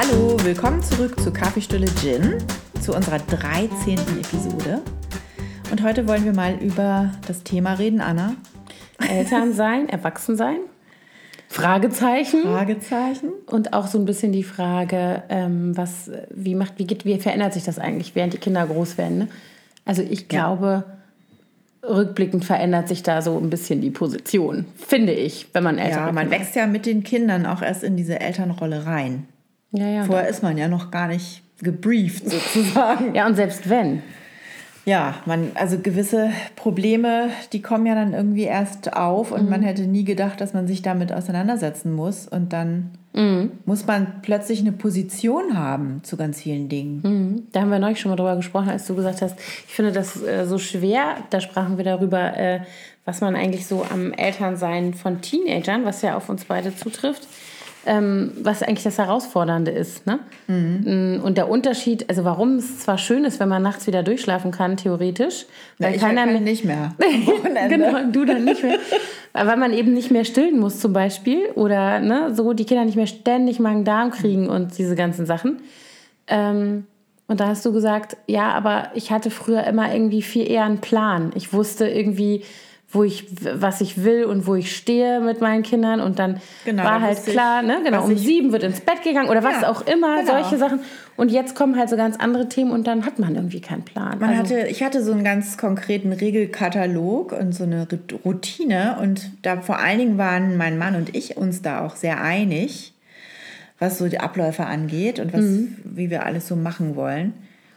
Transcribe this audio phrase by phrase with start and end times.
[0.00, 2.36] Hallo, willkommen zurück zu Kaffeestulle Gin,
[2.80, 3.98] zu unserer 13.
[3.98, 4.80] Episode.
[5.72, 8.36] Und heute wollen wir mal über das Thema reden, Anna.
[9.00, 10.58] Eltern sein, erwachsen sein.
[11.48, 12.42] Fragezeichen.
[12.42, 13.30] Fragezeichen.
[13.46, 17.54] Und auch so ein bisschen die Frage, ähm, was, wie macht, wie geht, wie verändert
[17.54, 19.18] sich das eigentlich, während die Kinder groß werden?
[19.18, 19.28] Ne?
[19.84, 20.84] Also ich glaube,
[21.82, 21.88] ja.
[21.88, 26.06] rückblickend verändert sich da so ein bisschen die Position, finde ich, wenn man älter wird.
[26.06, 29.26] Ja, man wächst ja mit den Kindern auch erst in diese Elternrolle rein.
[29.72, 30.04] Ja, ja.
[30.04, 33.14] Vorher ist man ja noch gar nicht gebrieft sozusagen.
[33.14, 34.02] ja, und selbst wenn.
[34.88, 39.50] Ja, man, also gewisse Probleme, die kommen ja dann irgendwie erst auf und mhm.
[39.50, 42.26] man hätte nie gedacht, dass man sich damit auseinandersetzen muss.
[42.26, 43.52] Und dann mhm.
[43.66, 47.00] muss man plötzlich eine Position haben zu ganz vielen Dingen.
[47.02, 47.42] Mhm.
[47.52, 50.22] Da haben wir neulich schon mal drüber gesprochen, als du gesagt hast, ich finde das
[50.22, 51.16] äh, so schwer.
[51.28, 52.60] Da sprachen wir darüber, äh,
[53.04, 57.28] was man eigentlich so am Elternsein von Teenagern, was ja auf uns beide zutrifft,
[57.88, 60.06] ähm, was eigentlich das Herausfordernde ist.
[60.06, 60.20] Ne?
[60.46, 61.20] Mhm.
[61.24, 64.76] Und der Unterschied, also warum es zwar schön ist, wenn man nachts wieder durchschlafen kann,
[64.76, 65.46] theoretisch.
[65.78, 66.94] Weil ich keiner halt nicht mehr.
[67.68, 68.78] genau, du dann nicht mehr.
[69.32, 72.96] weil man eben nicht mehr stillen muss zum Beispiel oder ne, so die Kinder nicht
[72.96, 75.62] mehr ständig Magen-Darm kriegen und diese ganzen Sachen.
[76.26, 76.84] Ähm,
[77.26, 80.80] und da hast du gesagt, ja, aber ich hatte früher immer irgendwie viel eher einen
[80.80, 81.30] Plan.
[81.34, 82.44] Ich wusste irgendwie,
[82.90, 86.00] wo ich, was ich will und wo ich stehe mit meinen Kindern.
[86.00, 89.44] Und dann genau, war halt klar, ne, genau, um sieben wird ins Bett gegangen oder
[89.44, 90.40] was ja, auch immer, genau.
[90.40, 90.80] solche Sachen.
[91.16, 94.18] Und jetzt kommen halt so ganz andere Themen und dann hat man irgendwie keinen Plan.
[94.18, 97.86] Man also, hatte, ich hatte so einen ganz konkreten Regelkatalog und so eine
[98.24, 98.96] Routine.
[99.02, 102.94] Und da vor allen Dingen waren mein Mann und ich uns da auch sehr einig,
[103.78, 105.76] was so die Abläufe angeht und was, mhm.
[105.84, 107.34] wie wir alles so machen wollen.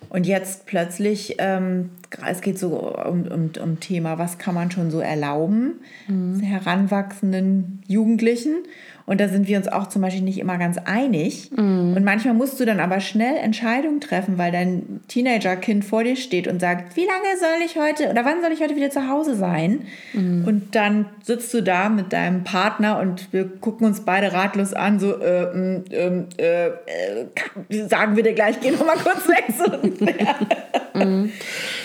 [0.07, 1.89] Und jetzt plötzlich, ähm,
[2.27, 6.39] es geht so um, um, um Thema, was kann man schon so erlauben, mhm.
[6.39, 8.63] heranwachsenden Jugendlichen.
[9.05, 11.51] Und da sind wir uns auch zum Beispiel nicht immer ganz einig.
[11.51, 11.93] Mhm.
[11.95, 16.47] Und manchmal musst du dann aber schnell Entscheidungen treffen, weil dein Teenagerkind vor dir steht
[16.47, 19.35] und sagt, wie lange soll ich heute oder wann soll ich heute wieder zu Hause
[19.35, 19.83] sein?
[20.13, 20.45] Mhm.
[20.47, 24.99] Und dann sitzt du da mit deinem Partner und wir gucken uns beide ratlos an,
[24.99, 29.45] so, äh, mm, ähm, äh, äh, sagen wir dir gleich, geh noch mal kurz weg.
[30.93, 31.31] Mhm.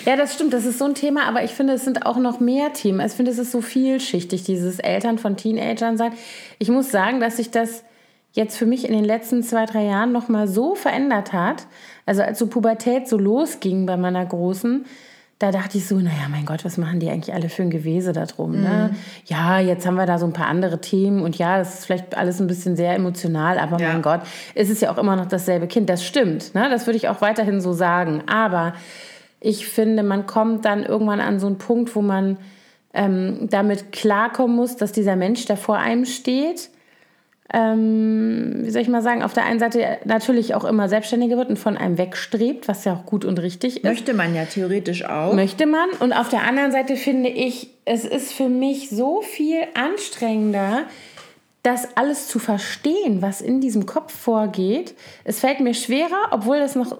[0.05, 2.41] Ja, das stimmt, das ist so ein Thema, aber ich finde, es sind auch noch
[2.41, 3.05] mehr Themen.
[3.05, 6.13] Ich finde, es ist so vielschichtig, dieses Eltern von Teenagern sein.
[6.59, 7.85] Ich muss sagen, dass sich das
[8.33, 11.67] jetzt für mich in den letzten zwei, drei Jahren noch mal so verändert hat.
[12.05, 14.85] Also als so Pubertät so losging bei meiner Großen,
[15.39, 18.13] da dachte ich so, naja, mein Gott, was machen die eigentlich alle für ein Gewese
[18.13, 18.53] da drum?
[18.53, 18.59] Ne?
[18.59, 18.65] Mhm.
[18.65, 18.91] Ne?
[19.27, 22.17] Ja, jetzt haben wir da so ein paar andere Themen und ja, das ist vielleicht
[22.17, 23.93] alles ein bisschen sehr emotional, aber ja.
[23.93, 24.21] mein Gott,
[24.55, 25.91] es ist ja auch immer noch dasselbe Kind.
[25.91, 26.69] Das stimmt, ne?
[26.71, 28.23] das würde ich auch weiterhin so sagen.
[28.27, 28.75] Aber
[29.41, 32.39] ich finde, man kommt dann irgendwann an so einen Punkt, wo man
[32.95, 36.71] ähm, damit klarkommen muss, dass dieser Mensch, der vor einem steht,
[37.53, 41.49] ähm, wie soll ich mal sagen, auf der einen Seite natürlich auch immer selbstständiger wird
[41.49, 43.85] und von einem wegstrebt, was ja auch gut und richtig ist.
[43.85, 45.33] Möchte man ja theoretisch auch.
[45.33, 45.89] Möchte man.
[46.01, 50.87] Und auf der anderen Seite finde ich, es ist für mich so viel anstrengender,
[51.63, 54.95] das alles zu verstehen, was in diesem Kopf vorgeht.
[55.25, 56.97] Es fällt mir schwerer, obwohl das noch,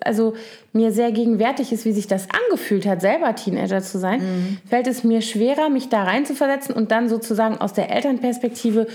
[0.00, 0.34] also
[0.72, 4.58] mir sehr gegenwärtig ist, wie sich das angefühlt hat, selber Teenager zu sein, mhm.
[4.68, 8.88] fällt es mir schwerer, mich da reinzuversetzen und dann sozusagen aus der Elternperspektive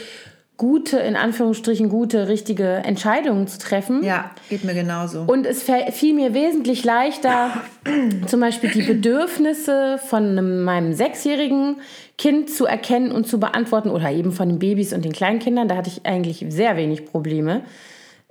[0.57, 4.03] gute, in Anführungsstrichen gute, richtige Entscheidungen zu treffen.
[4.03, 5.21] Ja, geht mir genauso.
[5.21, 7.51] Und es fiel mir wesentlich leichter,
[8.27, 11.77] zum Beispiel die Bedürfnisse von einem, meinem sechsjährigen
[12.17, 15.67] Kind zu erkennen und zu beantworten oder eben von den Babys und den Kleinkindern.
[15.67, 17.63] Da hatte ich eigentlich sehr wenig Probleme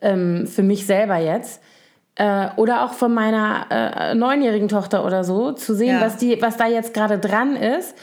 [0.00, 1.60] ähm, für mich selber jetzt.
[2.14, 6.00] Äh, oder auch von meiner äh, neunjährigen Tochter oder so, zu sehen, ja.
[6.00, 7.96] was, die, was da jetzt gerade dran ist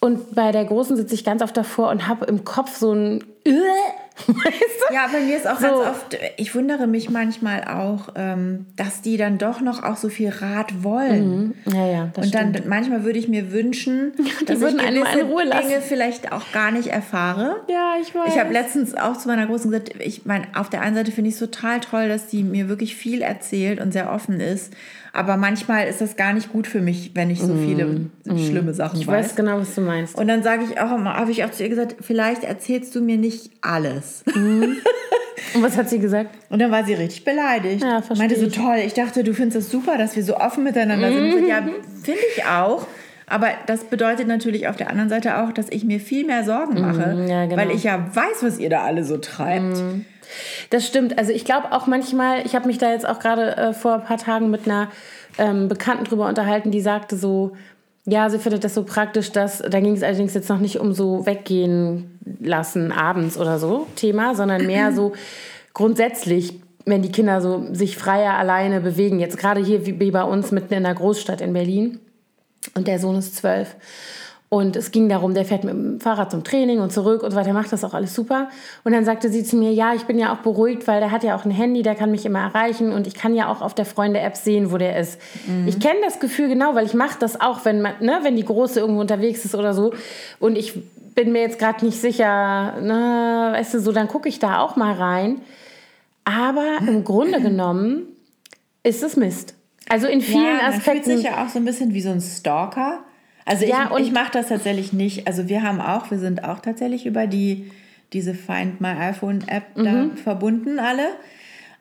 [0.00, 3.24] und bei der Großen sitze ich ganz oft davor und habe im Kopf so ein
[3.44, 3.52] äh,
[4.26, 4.94] Weißt du?
[4.94, 5.66] Ja, bei mir ist auch so.
[5.66, 10.08] ganz oft, ich wundere mich manchmal auch, ähm, dass die dann doch noch auch so
[10.08, 11.54] viel Rat wollen.
[11.64, 11.72] Mhm.
[11.72, 12.68] Ja, ja, das Und dann stimmt.
[12.68, 15.62] manchmal würde ich mir wünschen, die dass würden ich gewisse.
[15.62, 17.56] Dinge vielleicht auch gar nicht erfahre.
[17.68, 18.28] Ja, ich weiß.
[18.34, 21.28] Ich habe letztens auch zu meiner Großen gesagt, ich meine, auf der einen Seite finde
[21.28, 24.74] ich es total toll, dass die mir wirklich viel erzählt und sehr offen ist.
[25.12, 28.74] Aber manchmal ist das gar nicht gut für mich, wenn ich so viele mm, schlimme
[28.74, 29.26] Sachen ich weiß.
[29.26, 30.16] Ich weiß genau, was du meinst.
[30.16, 33.00] Und dann sage ich auch immer, habe ich auch zu ihr gesagt, vielleicht erzählst du
[33.00, 34.22] mir nicht alles.
[34.34, 34.76] Mm.
[35.54, 36.30] Und was hat sie gesagt?
[36.48, 37.82] Und dann war sie richtig beleidigt.
[37.82, 40.62] Ja, verstehe Meinte so, toll, ich dachte, du findest es super, dass wir so offen
[40.62, 41.32] miteinander mm.
[41.32, 41.48] sind.
[41.48, 41.62] Ja,
[42.02, 42.86] finde ich auch.
[43.26, 46.74] Aber das bedeutet natürlich auf der anderen Seite auch, dass ich mir viel mehr Sorgen
[46.74, 47.56] mm, mache, ja, genau.
[47.56, 49.82] weil ich ja weiß, was ihr da alle so treibt.
[50.70, 51.18] Das stimmt.
[51.18, 54.04] Also ich glaube auch manchmal, ich habe mich da jetzt auch gerade äh, vor ein
[54.04, 54.88] paar Tagen mit einer
[55.38, 57.52] ähm, Bekannten drüber unterhalten, die sagte so,
[58.06, 60.92] ja, sie findet das so praktisch, dass, da ging es allerdings jetzt noch nicht um
[60.92, 65.12] so weggehen lassen abends oder so Thema, sondern mehr so
[65.74, 69.20] grundsätzlich wenn die Kinder so sich freier alleine bewegen.
[69.20, 72.00] Jetzt gerade hier wie bei uns mitten in der Großstadt in Berlin.
[72.74, 73.76] Und der Sohn ist zwölf.
[74.52, 77.36] Und es ging darum, der fährt mit dem Fahrrad zum Training und zurück und so
[77.36, 78.48] weiter, macht das auch alles super.
[78.82, 81.22] Und dann sagte sie zu mir, ja, ich bin ja auch beruhigt, weil der hat
[81.22, 83.76] ja auch ein Handy, der kann mich immer erreichen und ich kann ja auch auf
[83.76, 85.20] der Freunde-App sehen, wo der ist.
[85.46, 85.68] Mhm.
[85.68, 88.44] Ich kenne das Gefühl genau, weil ich mache das auch, wenn, man, ne, wenn die
[88.44, 89.94] Große irgendwo unterwegs ist oder so.
[90.40, 90.82] Und ich
[91.14, 94.74] bin mir jetzt gerade nicht sicher, ne, weißt du, so, dann gucke ich da auch
[94.74, 95.42] mal rein.
[96.24, 98.08] Aber im Grunde genommen
[98.82, 99.54] ist es Mist.
[99.88, 101.04] Also in vielen ja, Aspekten.
[101.04, 103.04] Fühlt sich ja auch so ein bisschen wie so ein Stalker.
[103.50, 105.26] Also ja, ich, ich mache das tatsächlich nicht.
[105.26, 107.70] Also wir haben auch, wir sind auch tatsächlich über die
[108.12, 109.84] diese Find My iPhone App mhm.
[109.84, 111.08] da verbunden alle.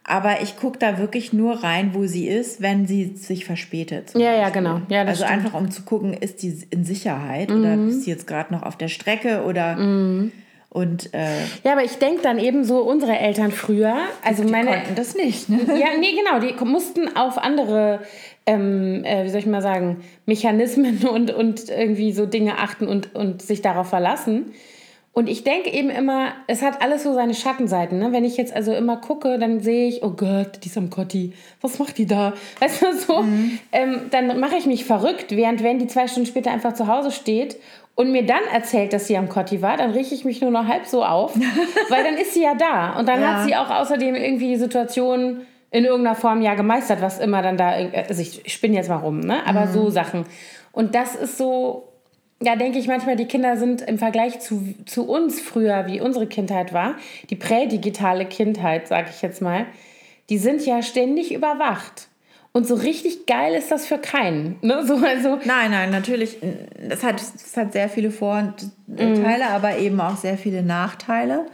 [0.04, 4.14] Aber ich gucke da wirklich nur rein, wo sie ist, wenn sie sich verspätet.
[4.16, 4.42] Ja, Beispiel.
[4.42, 4.82] ja, genau.
[4.90, 5.46] Ja, also stimmt.
[5.46, 7.60] einfach um zu gucken, ist die in Sicherheit mhm.
[7.60, 10.32] oder ist sie jetzt gerade noch auf der Strecke oder mhm.
[10.70, 14.72] Und äh, ja, aber ich denke dann eben so unsere Eltern früher, also die meine
[14.72, 15.50] konnten das nicht.
[15.50, 15.60] Ne?
[15.80, 18.02] Ja, nee, genau, die mussten auf andere
[18.50, 23.16] ähm, äh, wie soll ich mal sagen, Mechanismen und, und irgendwie so Dinge achten und,
[23.16, 24.54] und sich darauf verlassen.
[25.12, 28.00] Und ich denke eben immer, es hat alles so seine Schattenseiten.
[28.00, 28.12] Ne?
[28.12, 31.34] Wenn ich jetzt also immer gucke, dann sehe ich, oh Gott, die ist am Kotti.
[31.62, 32.34] Was macht die da?
[32.60, 33.22] Weißt du, so.
[33.22, 33.60] Mhm.
[33.72, 37.12] Ähm, dann mache ich mich verrückt, während wenn die zwei Stunden später einfach zu Hause
[37.12, 37.58] steht
[38.00, 40.66] und mir dann erzählt, dass sie am Kotti war, dann rieche ich mich nur noch
[40.66, 41.36] halb so auf,
[41.90, 42.98] weil dann ist sie ja da.
[42.98, 43.34] Und dann ja.
[43.34, 47.58] hat sie auch außerdem irgendwie die Situation in irgendeiner Form ja gemeistert, was immer dann
[47.58, 49.46] da, also ich spinne jetzt mal rum, ne?
[49.46, 49.74] aber mhm.
[49.74, 50.24] so Sachen.
[50.72, 51.90] Und das ist so,
[52.42, 56.26] ja, denke ich manchmal, die Kinder sind im Vergleich zu, zu uns früher, wie unsere
[56.26, 56.96] Kindheit war,
[57.30, 59.66] die prädigitale Kindheit, sage ich jetzt mal,
[60.30, 62.08] die sind ja ständig überwacht.
[62.52, 64.58] Und so richtig geil ist das für keinen.
[64.62, 64.84] Ne?
[64.86, 66.38] So, also nein, nein, natürlich.
[66.90, 68.54] Das hat, das hat sehr viele Vor-
[68.88, 69.52] und Teile, mhm.
[69.52, 71.46] aber eben auch sehr viele Nachteile.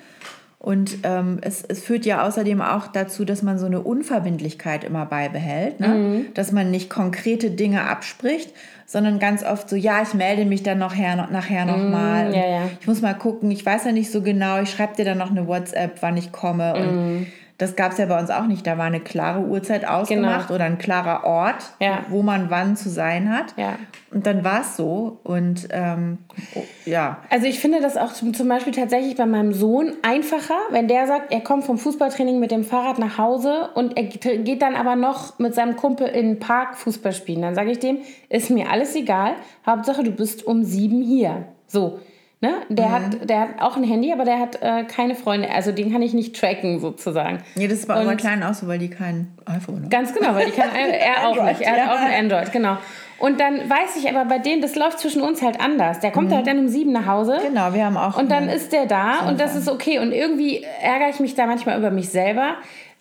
[0.66, 5.06] Und ähm, es, es führt ja außerdem auch dazu, dass man so eine Unverbindlichkeit immer
[5.06, 5.88] beibehält, ne?
[5.90, 6.34] Mhm.
[6.34, 8.50] dass man nicht konkrete Dinge abspricht,
[8.88, 12.30] sondern ganz oft so, ja, ich melde mich dann noch her, nachher nochmal.
[12.30, 12.70] Mhm, ja, ja.
[12.80, 15.30] Ich muss mal gucken, ich weiß ja nicht so genau, ich schreibe dir dann noch
[15.30, 16.74] eine WhatsApp, wann ich komme.
[16.74, 17.28] Und mhm.
[17.58, 18.68] Das gab es ja bei uns auch nicht.
[18.68, 20.56] Da war eine klare Uhrzeit ausgemacht genau.
[20.56, 22.00] oder ein klarer Ort, ja.
[22.10, 23.54] wo man wann zu sein hat.
[23.56, 23.78] Ja.
[24.12, 25.20] Und dann war es so.
[25.24, 26.18] Und ähm,
[26.56, 27.20] oh, ja.
[27.30, 31.32] Also ich finde das auch zum Beispiel tatsächlich bei meinem Sohn einfacher, wenn der sagt,
[31.32, 35.40] er kommt vom Fußballtraining mit dem Fahrrad nach Hause und er geht dann aber noch
[35.40, 37.42] mit seinem Kumpel in den Park Fußball spielen.
[37.42, 39.36] Dann sage ich dem, ist mir alles egal.
[39.66, 41.46] Hauptsache, du bist um sieben hier.
[41.68, 42.00] So.
[42.42, 42.54] Ne?
[42.70, 42.92] Der, mhm.
[42.92, 45.50] hat, der hat auch ein Handy, aber der hat äh, keine Freunde.
[45.50, 47.40] Also den kann ich nicht tracken sozusagen.
[47.56, 49.90] Ja, das ist bei unseren Kleinen auch so, weil die kein iPhone haben.
[49.90, 51.62] Ganz genau, weil die kann er auch nicht.
[51.62, 52.78] Er hat auch ein Android, genau.
[53.18, 56.02] Und dann weiß ich aber bei denen, das läuft zwischen uns halt anders.
[56.02, 56.36] Der kommt mhm.
[56.36, 57.40] halt dann um sieben nach Hause.
[57.42, 58.18] Genau, wir haben auch.
[58.18, 60.00] Und dann ist der da und das ist okay.
[60.00, 62.56] Und irgendwie ärgere ich mich da manchmal über mich selber,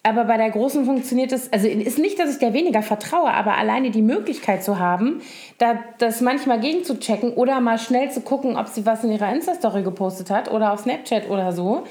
[0.04, 3.56] aber bei der Großen funktioniert es, also ist nicht, dass ich der weniger vertraue, aber
[3.56, 5.22] alleine die Möglichkeit zu haben,
[5.56, 9.82] da, das manchmal gegenzuchecken oder mal schnell zu gucken, ob sie was in ihrer Insta-Story
[9.82, 11.84] gepostet hat oder auf Snapchat oder so,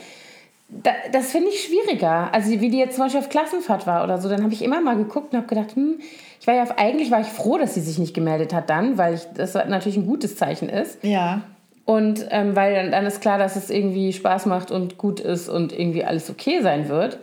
[0.69, 2.31] da, das finde ich schwieriger.
[2.31, 4.79] Also wie die jetzt zum Beispiel auf Klassenfahrt war oder so, dann habe ich immer
[4.79, 5.99] mal geguckt und habe gedacht, hm,
[6.39, 9.15] ich war ja eigentlich war ich froh, dass sie sich nicht gemeldet hat dann, weil
[9.15, 11.03] ich, das natürlich ein gutes Zeichen ist.
[11.03, 11.41] Ja.
[11.85, 15.49] Und ähm, weil dann, dann ist klar, dass es irgendwie Spaß macht und gut ist
[15.49, 17.17] und irgendwie alles okay sein wird.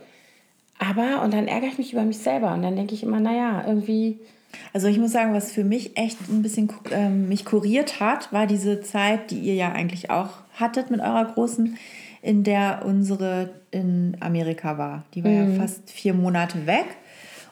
[0.81, 2.55] Aber, und dann ärgere ich mich über mich selber.
[2.55, 4.19] Und dann denke ich immer, naja, irgendwie.
[4.73, 8.47] Also ich muss sagen, was für mich echt ein bisschen ähm, mich kuriert hat, war
[8.47, 11.79] diese Zeit, die ihr ja eigentlich auch hattet mit eurer Großen,
[12.23, 15.05] in der unsere in Amerika war.
[15.15, 15.55] Die war mhm.
[15.55, 16.87] ja fast vier Monate weg.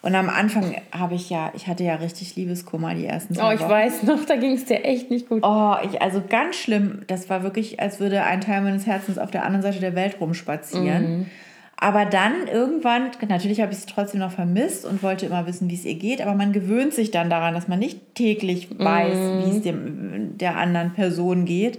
[0.00, 3.52] Und am Anfang habe ich ja, ich hatte ja richtig Liebeskummer die ersten zwei Oh,
[3.52, 3.70] ich Wochen.
[3.70, 5.42] weiß noch, da ging es dir echt nicht gut.
[5.42, 7.02] Oh, ich, also ganz schlimm.
[7.08, 10.20] Das war wirklich, als würde ein Teil meines Herzens auf der anderen Seite der Welt
[10.20, 11.18] rumspazieren.
[11.18, 11.26] Mhm.
[11.80, 15.76] Aber dann irgendwann, natürlich habe ich es trotzdem noch vermisst und wollte immer wissen, wie
[15.76, 19.44] es ihr geht, aber man gewöhnt sich dann daran, dass man nicht täglich weiß, mm.
[19.44, 21.78] wie es dem, der anderen Person geht.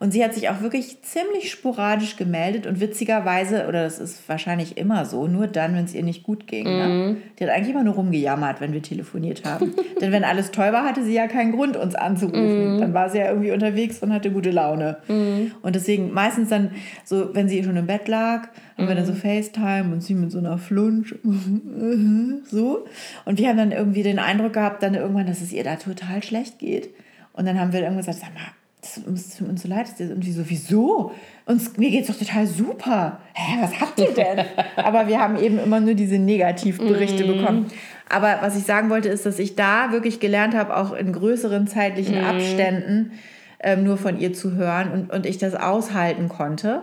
[0.00, 4.78] Und sie hat sich auch wirklich ziemlich sporadisch gemeldet und witzigerweise, oder das ist wahrscheinlich
[4.78, 6.64] immer so, nur dann, wenn es ihr nicht gut ging.
[6.64, 6.88] Ne?
[6.88, 7.16] Mhm.
[7.38, 9.74] Die hat eigentlich immer nur rumgejammert, wenn wir telefoniert haben.
[10.00, 12.78] Denn wenn alles toll war, hatte sie ja keinen Grund, uns anzurufen.
[12.78, 12.80] Mm.
[12.80, 14.96] Dann war sie ja irgendwie unterwegs und hatte gute Laune.
[15.06, 15.52] Mm.
[15.60, 16.70] Und deswegen meistens dann,
[17.04, 20.32] so wenn sie schon im Bett lag, haben wir dann so FaceTime und sie mit
[20.32, 21.14] so einer Flunsch.
[22.50, 22.86] so.
[23.26, 26.22] Und wir haben dann irgendwie den Eindruck gehabt, dann irgendwann, dass es ihr da total
[26.22, 26.88] schlecht geht.
[27.34, 28.40] Und dann haben wir irgendwann gesagt, sag mal,
[28.80, 29.86] das tut uns so leid.
[29.98, 31.12] Und die so, wieso?
[31.46, 33.20] Uns, mir geht es doch total super.
[33.34, 34.44] Hä, was habt ihr denn?
[34.76, 37.26] Aber wir haben eben immer nur diese Negativberichte mm.
[37.26, 37.66] bekommen.
[38.08, 41.66] Aber was ich sagen wollte, ist, dass ich da wirklich gelernt habe, auch in größeren
[41.66, 42.24] zeitlichen mm.
[42.24, 43.12] Abständen
[43.60, 46.82] ähm, nur von ihr zu hören und, und ich das aushalten konnte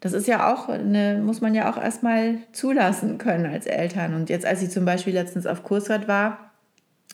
[0.00, 4.14] das ist ja auch, eine, muss man ja auch erstmal zulassen können als Eltern.
[4.14, 6.52] Und jetzt, als sie zum Beispiel letztens auf Kursrat war,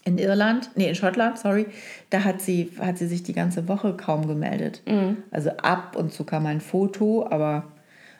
[0.05, 1.67] in Irland, nee, in Schottland, sorry,
[2.11, 4.83] da hat sie, hat sie sich die ganze Woche kaum gemeldet.
[4.87, 5.19] Mhm.
[5.31, 7.65] Also ab und zu kam ein Foto, aber.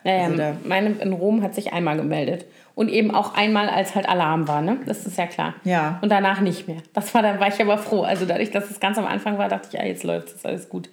[0.05, 2.45] Naja, also meine in Rom hat sich einmal gemeldet.
[2.75, 4.79] Und eben auch einmal, als halt Alarm war, ne?
[4.85, 5.53] Das ist ja klar.
[5.63, 5.99] Ja.
[6.01, 6.79] Und danach nicht mehr.
[6.93, 8.01] Das war, dann war ich aber froh.
[8.01, 10.69] Also dadurch, dass es ganz am Anfang war, dachte ich, ja, jetzt läuft es, alles
[10.69, 10.89] gut.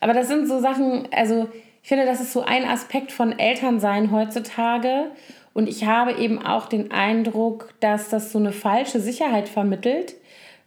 [0.00, 1.48] Aber das sind so Sachen, also
[1.82, 5.06] ich finde, das ist so ein Aspekt von Elternsein heutzutage.
[5.52, 10.14] Und ich habe eben auch den Eindruck, dass das so eine falsche Sicherheit vermittelt,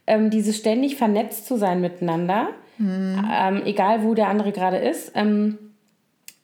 [0.06, 3.24] ähm, dieses ständig vernetzt zu sein miteinander, mhm.
[3.32, 5.12] ähm, egal wo der andere gerade ist.
[5.14, 5.58] Ähm,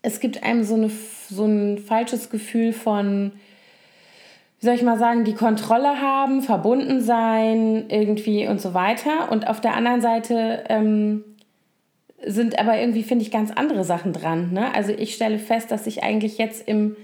[0.03, 0.91] es gibt einem so, eine,
[1.29, 3.33] so ein falsches Gefühl von,
[4.61, 9.31] wie soll ich mal sagen, die Kontrolle haben, verbunden sein, irgendwie und so weiter.
[9.31, 11.25] Und auf der anderen Seite ähm,
[12.25, 14.53] sind aber irgendwie, finde ich, ganz andere Sachen dran.
[14.53, 14.75] Ne?
[14.75, 16.97] Also ich stelle fest, dass ich eigentlich jetzt im,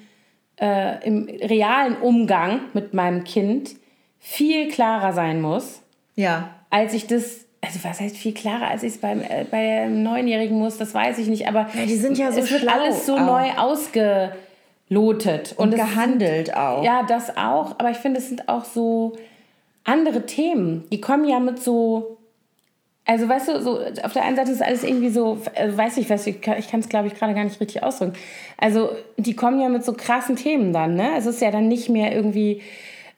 [0.61, 3.77] äh, im realen Umgang mit meinem Kind
[4.19, 5.84] viel klarer sein muss.
[6.17, 6.51] Ja.
[6.71, 10.59] Als ich das, also was heißt viel klarer, als ich es beim äh, bei Neunjährigen
[10.59, 11.49] muss, das weiß ich nicht.
[11.49, 13.21] Aber ja, die sind ja so es wird alles so auch.
[13.21, 15.55] neu ausgelotet.
[15.57, 16.85] Und, und gehandelt sind, auch.
[16.85, 17.79] Ja, das auch.
[17.79, 19.17] Aber ich finde, es sind auch so
[19.85, 20.85] andere Themen.
[20.91, 22.19] Die kommen ja mit so
[23.07, 26.09] also weißt du, so auf der einen Seite ist alles irgendwie so, äh, weiß ich,
[26.09, 28.15] weiß ich, ich kann es glaube ich gerade gar nicht richtig ausdrücken.
[28.57, 31.11] Also die kommen ja mit so krassen Themen dann, ne?
[31.19, 32.63] Es ist ja dann nicht mehr irgendwie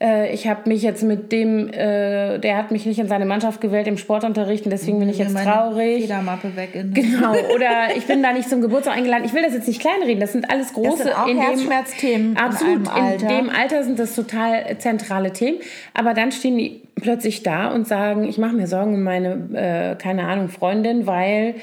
[0.00, 3.60] äh, ich habe mich jetzt mit dem, äh, der hat mich nicht in seine Mannschaft
[3.60, 6.02] gewählt im Sportunterricht und deswegen bin ich jetzt traurig.
[6.02, 6.74] Federmappe weg.
[6.74, 9.24] In genau, oder ich bin da nicht zum Geburtstag eingeladen.
[9.24, 10.88] Ich will das jetzt nicht kleinreden, das sind alles große...
[10.90, 15.32] Das sind auch in Herzschmerzthemen dem, Absolut, in, in dem Alter sind das total zentrale
[15.32, 15.58] Themen.
[15.94, 19.96] Aber dann stehen die plötzlich da und sagen, ich mache mir Sorgen um meine, äh,
[19.96, 21.56] keine Ahnung, Freundin, weil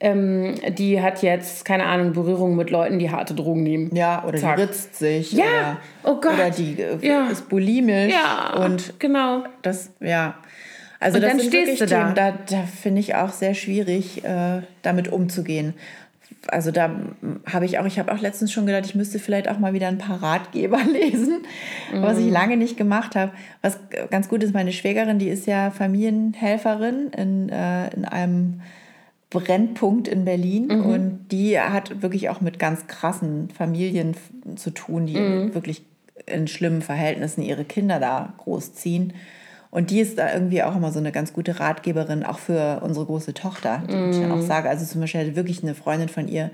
[0.00, 3.94] ähm, die hat jetzt, keine Ahnung, Berührung mit Leuten, die harte Drogen nehmen.
[3.94, 4.56] Ja, oder Zack.
[4.56, 5.32] die ritzt sich.
[5.32, 6.34] Ja, oder, oh Gott.
[6.34, 7.26] Oder die äh, ja.
[7.28, 8.12] ist bulimisch.
[8.12, 9.44] Ja, und genau.
[9.62, 10.36] Das, ja.
[11.00, 12.12] Also und das dann sind stehst du da.
[12.12, 15.74] da, da finde ich auch sehr schwierig, äh, damit umzugehen.
[16.46, 16.90] Also da
[17.50, 19.88] habe ich auch, ich habe auch letztens schon gedacht, ich müsste vielleicht auch mal wieder
[19.88, 21.42] ein paar Ratgeber lesen,
[21.92, 22.02] mhm.
[22.02, 22.32] was ich mhm.
[22.32, 23.32] lange nicht gemacht habe.
[23.62, 23.78] Was
[24.10, 28.60] ganz gut ist, meine Schwägerin, die ist ja Familienhelferin in, äh, in einem
[29.30, 30.86] Brennpunkt in Berlin mhm.
[30.86, 34.16] und die hat wirklich auch mit ganz krassen Familien
[34.56, 35.54] zu tun, die mhm.
[35.54, 35.84] wirklich
[36.26, 39.12] in schlimmen Verhältnissen ihre Kinder da großziehen.
[39.70, 43.04] Und die ist da irgendwie auch immer so eine ganz gute Ratgeberin, auch für unsere
[43.04, 44.10] große Tochter, die mm.
[44.10, 44.46] ich dann auch mhm.
[44.46, 44.70] sage.
[44.70, 46.50] Also zum Beispiel wirklich eine Freundin von ihr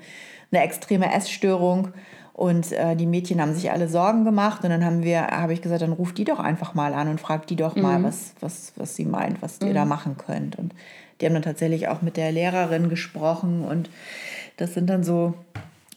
[0.51, 1.93] eine extreme Essstörung
[2.33, 5.63] und äh, die Mädchen haben sich alle Sorgen gemacht und dann haben wir, habe ich
[5.63, 8.05] gesagt, dann ruft die doch einfach mal an und fragt die doch mal, mm.
[8.05, 9.91] was, was, was sie meint, was ihr da mhm.
[9.91, 10.59] machen könnt.
[10.59, 10.75] Und
[11.21, 13.91] die haben dann tatsächlich auch mit der Lehrerin gesprochen und
[14.57, 15.35] das sind dann so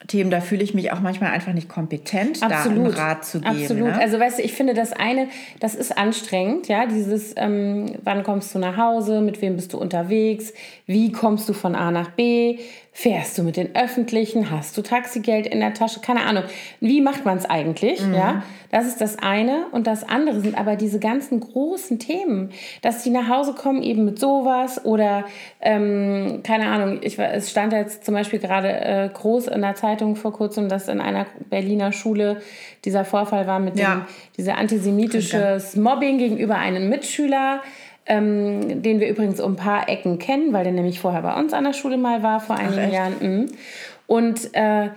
[0.08, 2.78] Themen, da fühle ich mich auch manchmal einfach nicht kompetent, Absolut.
[2.78, 3.62] da einen Rat zu geben.
[3.62, 3.88] Absolut.
[3.88, 4.00] Ne?
[4.00, 5.28] Also weißt du, ich finde das eine,
[5.60, 9.80] das ist anstrengend, ja, dieses, ähm, wann kommst du nach Hause, mit wem bist du
[9.80, 10.54] unterwegs,
[10.86, 12.60] wie kommst du von A nach B,
[13.00, 14.50] Fährst du mit den Öffentlichen?
[14.50, 16.00] Hast du Taxigeld in der Tasche?
[16.00, 16.46] Keine Ahnung.
[16.80, 18.02] Wie macht man es eigentlich?
[18.02, 18.16] Mhm.
[18.16, 19.68] Ja, das ist das eine.
[19.72, 22.50] Und das andere sind aber diese ganzen großen Themen,
[22.82, 25.26] dass die nach Hause kommen eben mit sowas oder
[25.62, 26.98] ähm, keine Ahnung.
[27.04, 30.88] Ich, es stand jetzt zum Beispiel gerade äh, groß in der Zeitung vor kurzem, dass
[30.88, 32.42] in einer Berliner Schule
[32.84, 33.94] dieser Vorfall war mit ja.
[33.94, 34.06] dem
[34.38, 37.62] dieser antisemitisches Mobbing gegenüber einem Mitschüler
[38.08, 41.54] ähm, den wir übrigens um ein paar Ecken kennen, weil der nämlich vorher bei uns
[41.54, 43.16] an der Schule mal war, vor einigen Ach, Jahren.
[43.20, 43.46] Mhm.
[44.08, 44.90] Und äh,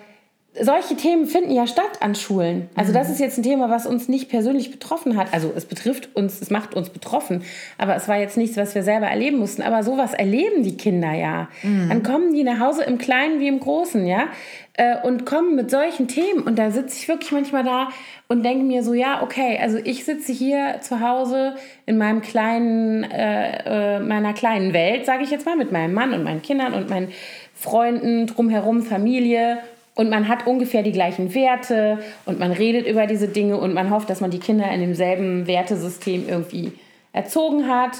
[0.62, 2.68] solche Themen finden ja statt an Schulen.
[2.74, 3.14] Also das mhm.
[3.14, 5.32] ist jetzt ein Thema, was uns nicht persönlich betroffen hat.
[5.32, 7.42] Also es betrifft uns, es macht uns betroffen.
[7.78, 9.62] Aber es war jetzt nichts, was wir selber erleben mussten.
[9.62, 11.48] Aber sowas erleben die Kinder ja.
[11.62, 11.88] Mhm.
[11.88, 14.28] Dann kommen die nach Hause im Kleinen wie im Großen, ja.
[14.74, 16.42] Äh, und kommen mit solchen Themen.
[16.42, 17.88] Und da sitze ich wirklich manchmal da
[18.28, 21.54] und denke mir so, ja, okay, also ich sitze hier zu Hause
[21.86, 26.12] in meinem kleinen, äh, äh, meiner kleinen Welt, sage ich jetzt mal, mit meinem Mann
[26.12, 27.12] und meinen Kindern und meinen
[27.54, 29.58] Freunden drumherum, Familie
[30.00, 33.90] und man hat ungefähr die gleichen Werte und man redet über diese Dinge und man
[33.90, 36.72] hofft, dass man die Kinder in demselben Wertesystem irgendwie
[37.12, 37.98] erzogen hat.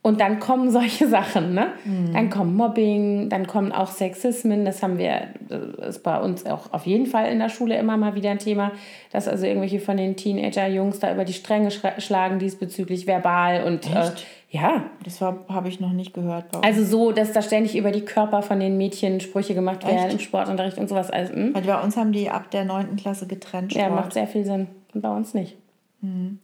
[0.00, 1.66] Und dann kommen solche Sachen, ne?
[1.84, 2.14] Mhm.
[2.14, 4.64] Dann kommt Mobbing, dann kommen auch Sexismen.
[4.64, 5.28] Das haben wir,
[5.76, 8.38] das ist bei uns auch auf jeden Fall in der Schule immer mal wieder ein
[8.38, 8.72] Thema,
[9.12, 14.12] dass also irgendwelche von den Teenager-Jungs da über die Stränge schlagen diesbezüglich verbal und äh,
[14.54, 14.84] ja.
[15.02, 16.44] Das habe ich noch nicht gehört.
[16.62, 20.12] Also so, dass da ständig über die Körper von den Mädchen Sprüche gemacht werden Echt?
[20.12, 21.10] im Sportunterricht und sowas.
[21.10, 21.34] Also?
[21.34, 22.94] Weil bei uns haben die ab der 9.
[22.94, 23.72] Klasse getrennt.
[23.72, 23.84] Sport.
[23.84, 24.68] Ja, macht sehr viel Sinn.
[24.94, 25.56] Und bei uns nicht.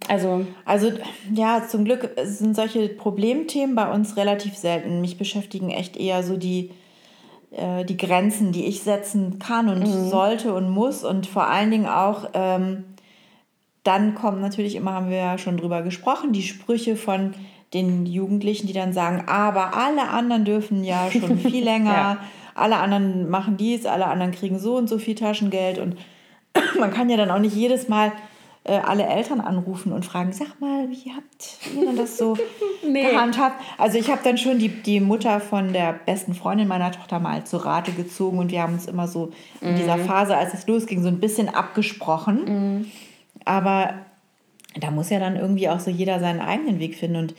[0.09, 0.91] Also, also
[1.35, 5.01] ja, zum Glück sind solche Problemthemen bei uns relativ selten.
[5.01, 6.71] Mich beschäftigen echt eher so die,
[7.51, 10.09] äh, die Grenzen, die ich setzen kann und mhm.
[10.09, 12.85] sollte und muss und vor allen Dingen auch, ähm,
[13.85, 17.35] dann kommen natürlich immer, haben wir ja schon drüber gesprochen, die Sprüche von
[17.75, 22.17] den Jugendlichen, die dann sagen, aber alle anderen dürfen ja schon viel länger, ja.
[22.55, 25.97] alle anderen machen dies, alle anderen kriegen so und so viel Taschengeld und
[26.79, 28.13] man kann ja dann auch nicht jedes Mal
[28.65, 32.37] äh, alle Eltern anrufen und fragen, sag mal, wie habt ihr denn das so
[32.87, 33.03] nee.
[33.11, 33.63] gehandhabt?
[33.79, 37.45] Also ich habe dann schon die, die Mutter von der besten Freundin meiner Tochter mal
[37.45, 40.05] zu Rate gezogen und wir haben uns immer so in dieser mhm.
[40.05, 42.45] Phase, als es losging, so ein bisschen abgesprochen.
[42.45, 42.87] Mhm.
[43.45, 43.95] Aber
[44.79, 47.17] da muss ja dann irgendwie auch so jeder seinen eigenen Weg finden.
[47.17, 47.35] Und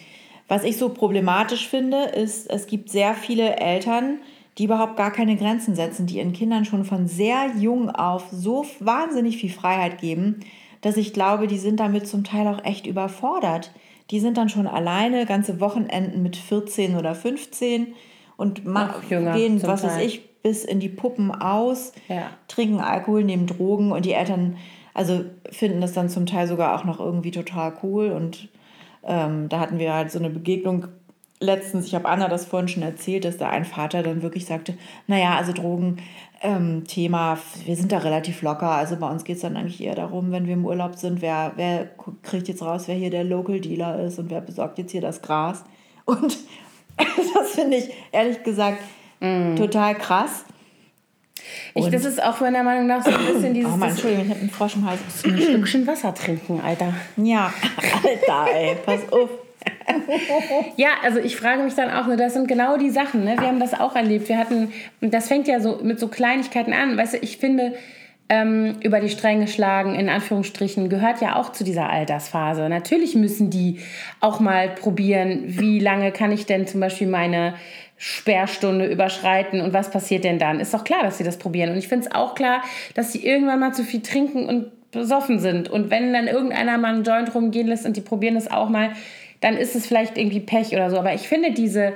[0.52, 4.20] was ich so problematisch finde, ist, es gibt sehr viele Eltern,
[4.58, 8.66] die überhaupt gar keine Grenzen setzen, die ihren Kindern schon von sehr jung auf so
[8.82, 10.42] wahnsinnig viel Freiheit geben,
[10.82, 13.72] dass ich glaube, die sind damit zum Teil auch echt überfordert.
[14.10, 17.94] Die sind dann schon alleine ganze Wochenenden mit 14 oder 15
[18.36, 18.66] und
[19.10, 22.30] jünger, gehen, was weiß ich, bis in die Puppen aus, ja.
[22.50, 24.58] trinken Alkohol, nehmen Drogen und die Eltern
[24.94, 28.50] also finden das dann zum Teil sogar auch noch irgendwie total cool und
[29.04, 30.88] ähm, da hatten wir halt so eine Begegnung
[31.42, 34.76] letztens, ich habe Anna das vorhin schon erzählt, dass da ein Vater dann wirklich sagte,
[35.08, 35.98] naja, also Drogen,
[36.42, 38.70] ähm, Thema, wir sind da relativ locker.
[38.70, 41.54] Also bei uns geht es dann eigentlich eher darum, wenn wir im Urlaub sind, wer,
[41.56, 41.90] wer
[42.22, 45.22] kriegt jetzt raus, wer hier der Local Dealer ist und wer besorgt jetzt hier das
[45.22, 45.64] Gras.
[46.06, 46.38] Und
[46.98, 48.80] das finde ich ehrlich gesagt
[49.20, 49.56] mm.
[49.56, 50.46] total krass.
[51.74, 53.72] Ich, das ist auch meiner Meinung nach so ein bisschen dieses.
[53.72, 55.00] Oh Mann, Entschuldigung, ich habe einen Frosch im Hals.
[55.24, 56.94] Ein Stückchen Wasser trinken, Alter.
[57.18, 57.54] Ja,
[58.04, 59.30] Alter, ey, pass auf
[60.76, 63.36] ja, also ich frage mich dann auch, ne, das sind genau die Sachen, ne?
[63.38, 64.30] Wir haben das auch erlebt.
[64.30, 66.98] Wir hatten, das fängt ja so mit so Kleinigkeiten an.
[66.98, 67.74] Weißt du, ich finde,
[68.30, 72.70] ähm, über die Stränge schlagen, in Anführungsstrichen, gehört ja auch zu dieser Altersphase.
[72.70, 73.80] Natürlich müssen die
[74.20, 77.56] auch mal probieren, wie lange kann ich denn zum Beispiel meine
[78.04, 80.60] Sperrstunde überschreiten und was passiert denn dann?
[80.60, 81.70] Ist doch klar, dass sie das probieren.
[81.70, 82.64] Und ich finde es auch klar,
[82.96, 85.70] dass sie irgendwann mal zu viel trinken und besoffen sind.
[85.70, 88.94] Und wenn dann irgendeiner mal einen Joint rumgehen lässt und die probieren das auch mal,
[89.40, 90.98] dann ist es vielleicht irgendwie Pech oder so.
[90.98, 91.94] Aber ich finde diese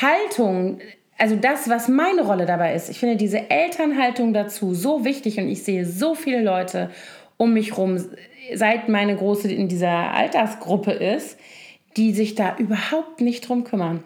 [0.00, 0.78] Haltung,
[1.18, 5.48] also das, was meine Rolle dabei ist, ich finde diese Elternhaltung dazu so wichtig und
[5.48, 6.90] ich sehe so viele Leute
[7.36, 7.98] um mich rum,
[8.54, 11.36] seit meine Große in dieser Altersgruppe ist,
[11.96, 14.04] die sich da überhaupt nicht drum kümmern.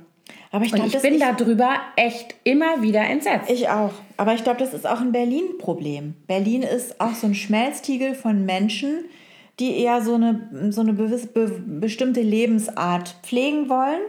[0.52, 3.48] Aber ich, glaub, ich bin ich, darüber echt immer wieder entsetzt.
[3.48, 3.92] Ich auch.
[4.16, 6.14] Aber ich glaube, das ist auch ein Berlin-Problem.
[6.26, 9.04] Berlin ist auch so ein Schmelztiegel von Menschen,
[9.60, 14.00] die eher so eine, so eine be bestimmte Lebensart pflegen wollen,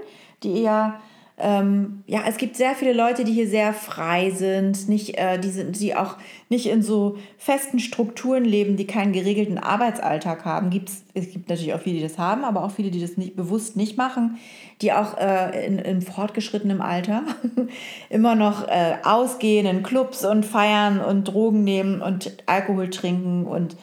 [0.42, 1.00] die eher
[1.42, 5.50] ähm, ja, es gibt sehr viele Leute, die hier sehr frei sind, nicht, äh, die,
[5.50, 6.18] sind, die auch
[6.50, 10.70] nicht in so festen Strukturen leben, die keinen geregelten Arbeitsalltag haben.
[10.70, 13.36] Gibt's, es gibt natürlich auch viele, die das haben, aber auch viele, die das nicht,
[13.36, 14.38] bewusst nicht machen,
[14.82, 17.24] die auch äh, in, in fortgeschrittenem Alter
[18.10, 23.76] immer noch äh, ausgehen in Clubs und feiern und Drogen nehmen und Alkohol trinken und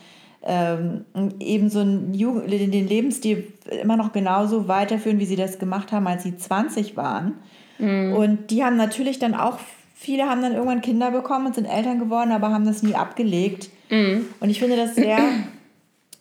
[0.43, 1.05] ähm,
[1.41, 6.07] eben so einen Jugend den Lebensstil immer noch genauso weiterführen, wie sie das gemacht haben,
[6.07, 7.35] als sie 20 waren.
[7.79, 8.13] Mhm.
[8.15, 9.59] Und die haben natürlich dann auch,
[9.95, 13.71] viele haben dann irgendwann Kinder bekommen und sind Eltern geworden, aber haben das nie abgelegt.
[13.91, 14.27] Mhm.
[14.41, 15.19] Und ich finde das sehr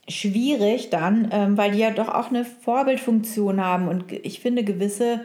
[0.10, 5.22] schwierig dann, ähm, weil die ja doch auch eine Vorbildfunktion haben und ich finde gewisse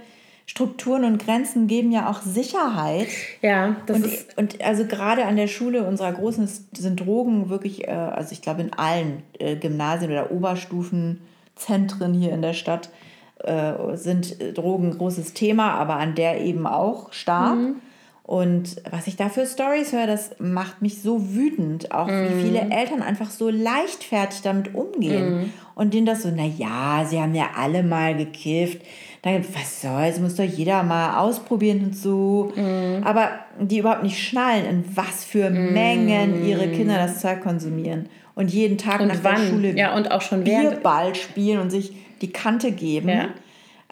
[0.47, 3.09] Strukturen und Grenzen geben ja auch Sicherheit.
[3.43, 7.87] Ja, das und, ist und also gerade an der Schule unserer Großen sind Drogen wirklich,
[7.87, 12.91] äh, also ich glaube in allen äh, Gymnasien oder Oberstufenzentren hier in der Stadt
[13.39, 17.57] äh, sind Drogen ein großes Thema, aber an der eben auch stark.
[17.57, 17.77] Mhm.
[18.25, 22.29] Und was ich da für Stories höre, das macht mich so wütend, auch mm.
[22.29, 25.53] wie viele Eltern einfach so leichtfertig damit umgehen mm.
[25.75, 28.81] und denen das so, na ja, sie haben ja alle mal gekifft,
[29.23, 32.53] dann was soll's, muss doch jeder mal ausprobieren und so.
[32.57, 33.05] Mm.
[33.05, 33.31] Aber
[33.61, 38.79] die überhaupt nicht schnallen, in was für Mengen ihre Kinder das Zeug konsumieren und jeden
[38.79, 39.41] Tag und nach wann?
[39.41, 43.09] der Schule ja, und auch schon Bierball spielen und sich die Kante geben.
[43.09, 43.29] Ja.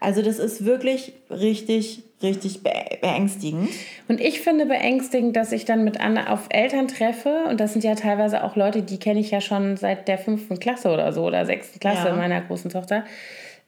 [0.01, 3.69] Also das ist wirklich richtig, richtig beängstigend.
[4.09, 7.85] Und ich finde beängstigend, dass ich dann mit Anna auf Eltern treffe und das sind
[7.85, 11.25] ja teilweise auch Leute, die kenne ich ja schon seit der fünften Klasse oder so
[11.25, 12.17] oder sechsten Klasse ja.
[12.17, 13.05] meiner großen Tochter.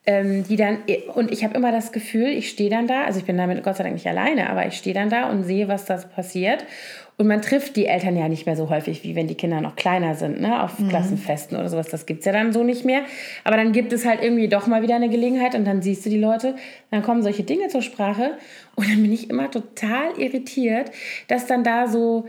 [0.05, 0.79] Ähm, die dann,
[1.15, 3.77] und ich habe immer das Gefühl, ich stehe dann da, also ich bin damit Gott
[3.77, 6.67] sei Dank nicht alleine, aber ich stehe dann da und sehe, was da passiert
[7.23, 9.77] und man trifft die Eltern ja nicht mehr so häufig, wie wenn die Kinder noch
[9.77, 10.63] kleiner sind, ne?
[10.63, 10.89] auf mhm.
[10.89, 11.89] Klassenfesten oder sowas.
[11.89, 13.03] Das gibt es ja dann so nicht mehr.
[13.45, 16.11] Aber dann gibt es halt irgendwie doch mal wieder eine Gelegenheit und dann siehst du
[16.11, 16.57] die Leute,
[16.91, 18.39] dann kommen solche Dinge zur Sprache
[18.75, 20.91] und dann bin ich immer total irritiert,
[21.29, 22.27] dass dann da so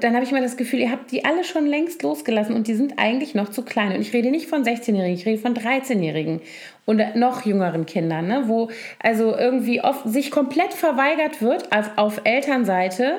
[0.00, 2.74] dann habe ich immer das Gefühl, ihr habt die alle schon längst losgelassen und die
[2.74, 3.92] sind eigentlich noch zu klein.
[3.92, 6.40] Und ich rede nicht von 16-Jährigen, ich rede von 13-Jährigen
[6.86, 8.44] und noch jüngeren Kindern, ne?
[8.46, 13.18] wo also irgendwie oft sich komplett verweigert wird auf, auf Elternseite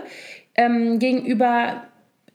[0.56, 1.84] ähm, gegenüber,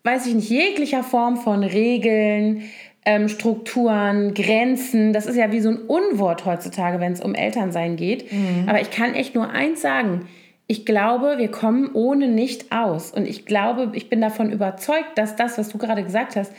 [0.04, 2.62] weiß ich nicht, jeglicher Form von Regeln,
[3.04, 5.12] ähm, Strukturen, Grenzen.
[5.12, 8.30] Das ist ja wie so ein Unwort heutzutage, wenn es um Elternsein geht.
[8.30, 8.68] Mhm.
[8.68, 10.28] Aber ich kann echt nur eins sagen
[10.70, 13.10] ich glaube, wir kommen ohne nicht aus.
[13.10, 16.52] Und ich glaube, ich bin davon überzeugt, dass das, was du gerade gesagt hast,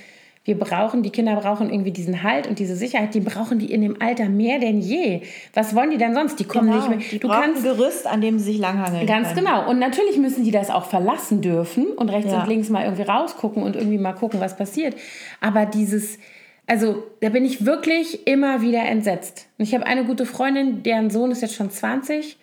[0.44, 3.80] wir brauchen, die Kinder brauchen irgendwie diesen Halt und diese Sicherheit, die brauchen die in
[3.80, 5.22] dem Alter mehr denn je.
[5.54, 6.38] Was wollen die denn sonst?
[6.42, 6.98] Die kommen genau, nicht mehr.
[6.98, 9.46] Die du brauchen kannst, ein Gerüst, an dem sie sich langhangeln Ganz können.
[9.46, 9.70] genau.
[9.70, 12.42] Und natürlich müssen die das auch verlassen dürfen und rechts ja.
[12.42, 14.94] und links mal irgendwie rausgucken und irgendwie mal gucken, was passiert.
[15.40, 16.20] Aber dieses,
[16.68, 19.48] also da bin ich wirklich immer wieder entsetzt.
[19.58, 22.38] Und ich habe eine gute Freundin, deren Sohn ist jetzt schon 20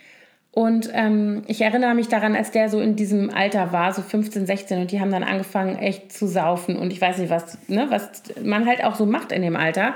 [0.51, 4.47] und ähm, ich erinnere mich daran, als der so in diesem Alter war, so 15,
[4.47, 6.77] 16, und die haben dann angefangen, echt zu saufen.
[6.77, 9.95] Und ich weiß nicht, was, ne, was man halt auch so macht in dem Alter.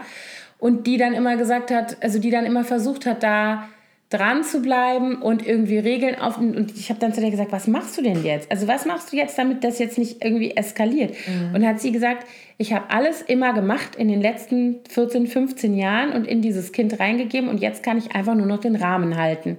[0.58, 3.68] Und die dann immer gesagt hat, also die dann immer versucht hat, da
[4.10, 6.36] dran zu bleiben und irgendwie Regeln auf.
[6.36, 8.50] Und ich habe dann zu der gesagt, was machst du denn jetzt?
[8.52, 11.16] Also was machst du jetzt, damit das jetzt nicht irgendwie eskaliert?
[11.26, 11.54] Mhm.
[11.54, 12.26] Und hat sie gesagt,
[12.58, 17.00] ich habe alles immer gemacht in den letzten 14, 15 Jahren und in dieses Kind
[17.00, 19.56] reingegeben und jetzt kann ich einfach nur noch den Rahmen halten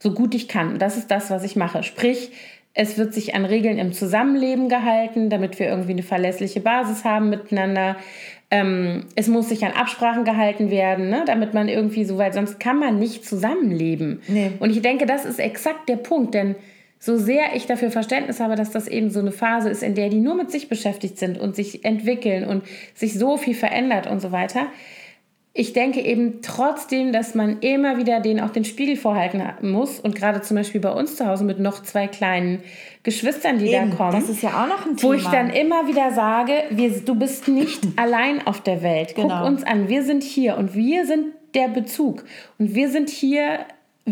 [0.00, 0.78] so gut ich kann.
[0.78, 1.84] Das ist das, was ich mache.
[1.84, 2.32] Sprich,
[2.74, 7.30] es wird sich an Regeln im Zusammenleben gehalten, damit wir irgendwie eine verlässliche Basis haben
[7.30, 7.96] miteinander.
[8.50, 11.22] Ähm, es muss sich an Absprachen gehalten werden, ne?
[11.26, 14.22] damit man irgendwie so, weil sonst kann man nicht zusammenleben.
[14.26, 14.52] Nee.
[14.58, 16.56] Und ich denke, das ist exakt der Punkt, denn
[16.98, 20.08] so sehr ich dafür Verständnis habe, dass das eben so eine Phase ist, in der
[20.08, 24.20] die nur mit sich beschäftigt sind und sich entwickeln und sich so viel verändert und
[24.20, 24.66] so weiter,
[25.60, 30.00] ich denke eben trotzdem, dass man immer wieder denen auch den Spiegel vorhalten muss.
[30.00, 32.62] Und gerade zum Beispiel bei uns zu Hause mit noch zwei kleinen
[33.02, 34.12] Geschwistern, die eben, da kommen.
[34.12, 35.12] Das ist ja auch noch ein Thema.
[35.12, 39.12] Wo ich dann immer wieder sage, wir, du bist nicht allein auf der Welt.
[39.14, 39.46] Guck genau.
[39.46, 42.24] uns an, wir sind hier und wir sind der Bezug.
[42.58, 43.58] Und wir sind hier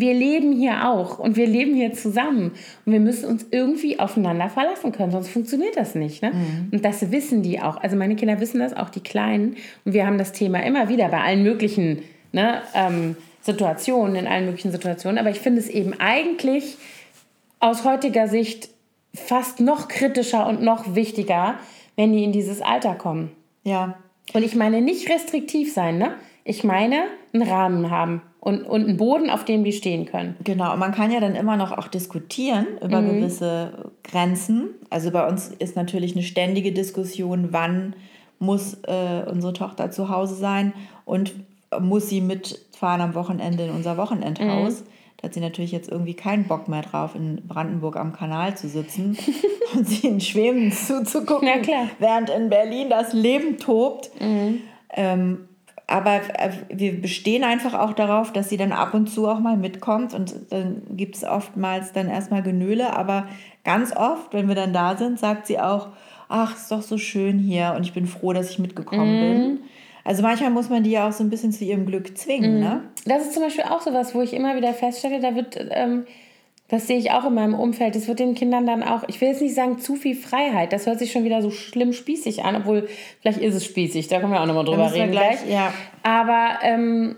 [0.01, 2.53] wir leben hier auch und wir leben hier zusammen.
[2.85, 6.23] Und wir müssen uns irgendwie aufeinander verlassen können, sonst funktioniert das nicht.
[6.23, 6.33] Ne?
[6.33, 6.69] Mhm.
[6.73, 7.77] Und das wissen die auch.
[7.77, 9.57] Also meine Kinder wissen das, auch die Kleinen.
[9.85, 14.47] Und wir haben das Thema immer wieder bei allen möglichen ne, ähm, Situationen, in allen
[14.47, 15.19] möglichen Situationen.
[15.19, 16.77] Aber ich finde es eben eigentlich
[17.61, 18.69] aus heutiger Sicht
[19.15, 21.55] fast noch kritischer und noch wichtiger,
[21.97, 23.31] wenn die in dieses Alter kommen.
[23.65, 23.99] Ja.
[24.35, 26.15] Und ich meine nicht restriktiv sein, ne?
[26.45, 30.37] Ich meine einen Rahmen haben und, und einen Boden, auf dem die stehen können.
[30.45, 33.21] Genau, und man kann ja dann immer noch auch diskutieren über mhm.
[33.21, 34.71] gewisse Grenzen.
[34.91, 37.95] Also bei uns ist natürlich eine ständige Diskussion, wann
[38.39, 40.73] muss äh, unsere Tochter zu Hause sein
[41.05, 41.35] und
[41.81, 44.81] muss sie mitfahren am Wochenende in unser Wochenendhaus.
[44.81, 44.87] Mhm.
[45.17, 48.69] Da hat sie natürlich jetzt irgendwie keinen Bock mehr drauf, in Brandenburg am Kanal zu
[48.69, 49.19] sitzen
[49.75, 51.49] und sie in Schwämen zuzugucken,
[51.99, 54.11] während in Berlin das Leben tobt.
[54.21, 54.61] Mhm.
[54.91, 55.48] Ähm,
[55.89, 59.57] aber äh, wir bestehen einfach auch darauf, dass sie dann ab und zu auch mal
[59.57, 63.27] mitkommt und dann gibt es oftmals dann erstmal Genöle, aber
[63.65, 65.89] ganz oft, wenn wir dann da sind, sagt sie auch,
[66.29, 69.21] ach, ist doch so schön hier und ich bin froh, dass ich mitgekommen mm.
[69.21, 69.61] bin.
[70.05, 72.61] Also manchmal muss man die ja auch so ein bisschen zu ihrem Glück zwingen, mm.
[72.61, 72.83] ne?
[73.07, 76.05] Das ist zum Beispiel auch so was, wo ich immer wieder feststelle, da wird ähm,
[76.69, 77.97] das sehe ich auch in meinem Umfeld.
[77.97, 80.73] Es wird den Kindern dann auch, ich will jetzt nicht sagen zu viel Freiheit.
[80.73, 82.89] Das hört sich schon wieder so schlimm spießig an, obwohl
[83.21, 84.09] vielleicht ist es spießig.
[84.09, 85.39] Da können wir auch nochmal drüber reden gleich.
[85.49, 85.73] Ja.
[86.03, 87.17] Aber ähm,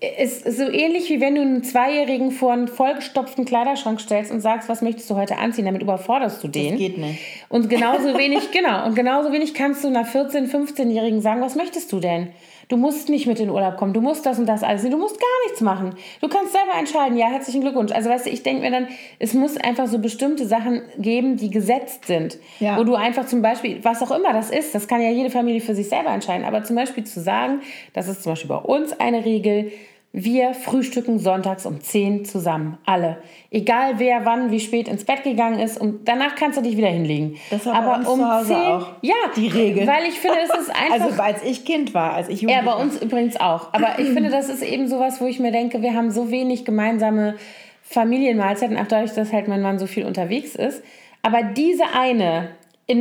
[0.00, 4.40] es ist so ähnlich wie wenn du einen Zweijährigen vor einen vollgestopften Kleiderschrank stellst und
[4.40, 5.64] sagst, was möchtest du heute anziehen?
[5.64, 6.72] Damit überforderst du den.
[6.72, 7.20] Das geht nicht.
[7.48, 11.90] Und genauso wenig, genau, und genauso wenig kannst du einer 14-, 15-Jährigen sagen, was möchtest
[11.92, 12.28] du denn?
[12.70, 14.96] Du musst nicht mit in den Urlaub kommen, du musst das und das alles, du
[14.96, 15.92] musst gar nichts machen.
[16.20, 17.90] Du kannst selber entscheiden, ja, herzlichen Glückwunsch.
[17.90, 18.86] Also weißt du, ich denke mir dann,
[19.18, 22.38] es muss einfach so bestimmte Sachen geben, die gesetzt sind.
[22.60, 22.78] Ja.
[22.78, 25.60] Wo du einfach zum Beispiel, was auch immer das ist, das kann ja jede Familie
[25.60, 27.60] für sich selber entscheiden, aber zum Beispiel zu sagen,
[27.92, 29.72] das ist zum Beispiel bei uns eine Regel,
[30.12, 33.18] wir frühstücken sonntags um 10 zusammen, alle.
[33.52, 36.88] Egal wer wann, wie spät ins Bett gegangen ist und danach kannst du dich wieder
[36.88, 37.36] hinlegen.
[37.50, 39.86] Das war Aber bei uns um zu Hause 10, auch ja, die Regel.
[39.86, 41.06] Weil ich finde, es ist einfach.
[41.06, 43.72] Also als ich Kind war, als ich Ja, bei uns übrigens auch.
[43.72, 46.64] Aber ich finde, das ist eben sowas, wo ich mir denke, wir haben so wenig
[46.64, 47.36] gemeinsame
[47.82, 50.82] Familienmahlzeiten, auch dadurch, dass halt mein Mann so viel unterwegs ist.
[51.22, 52.48] Aber diese eine,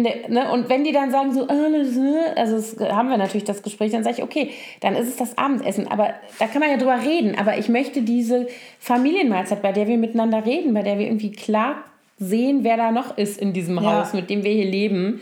[0.04, 3.63] der, ne, und wenn die dann sagen so, äh, also das haben wir natürlich das
[3.63, 5.88] Gespräch, dann sage ich, okay, dann ist es das Abendessen.
[5.88, 7.36] Aber da kann man ja drüber reden.
[7.39, 8.47] Aber ich möchte diese
[8.80, 11.84] Familienmahlzeit, bei der wir miteinander reden, bei der wir irgendwie klar
[12.19, 14.02] sehen, wer da noch ist in diesem ja.
[14.02, 15.21] Haus, mit dem wir hier leben.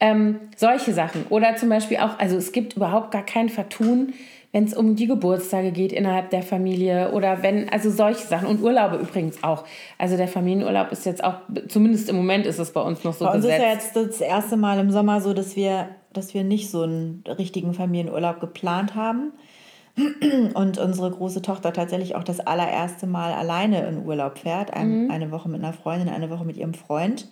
[0.00, 1.26] Ähm, solche Sachen.
[1.28, 4.14] Oder zum Beispiel auch, also es gibt überhaupt gar kein Vertun
[4.52, 8.62] wenn es um die Geburtstage geht innerhalb der Familie oder wenn, also solche Sachen und
[8.62, 9.64] Urlaube übrigens auch.
[9.96, 11.36] Also der Familienurlaub ist jetzt auch,
[11.68, 13.58] zumindest im Moment ist es bei uns noch so bei uns gesetzt.
[13.58, 16.82] ist ja jetzt das erste Mal im Sommer so, dass wir, dass wir nicht so
[16.82, 19.32] einen richtigen Familienurlaub geplant haben
[20.54, 24.74] und unsere große Tochter tatsächlich auch das allererste Mal alleine in Urlaub fährt.
[24.74, 25.10] Ein, mhm.
[25.12, 27.28] Eine Woche mit einer Freundin, eine Woche mit ihrem Freund.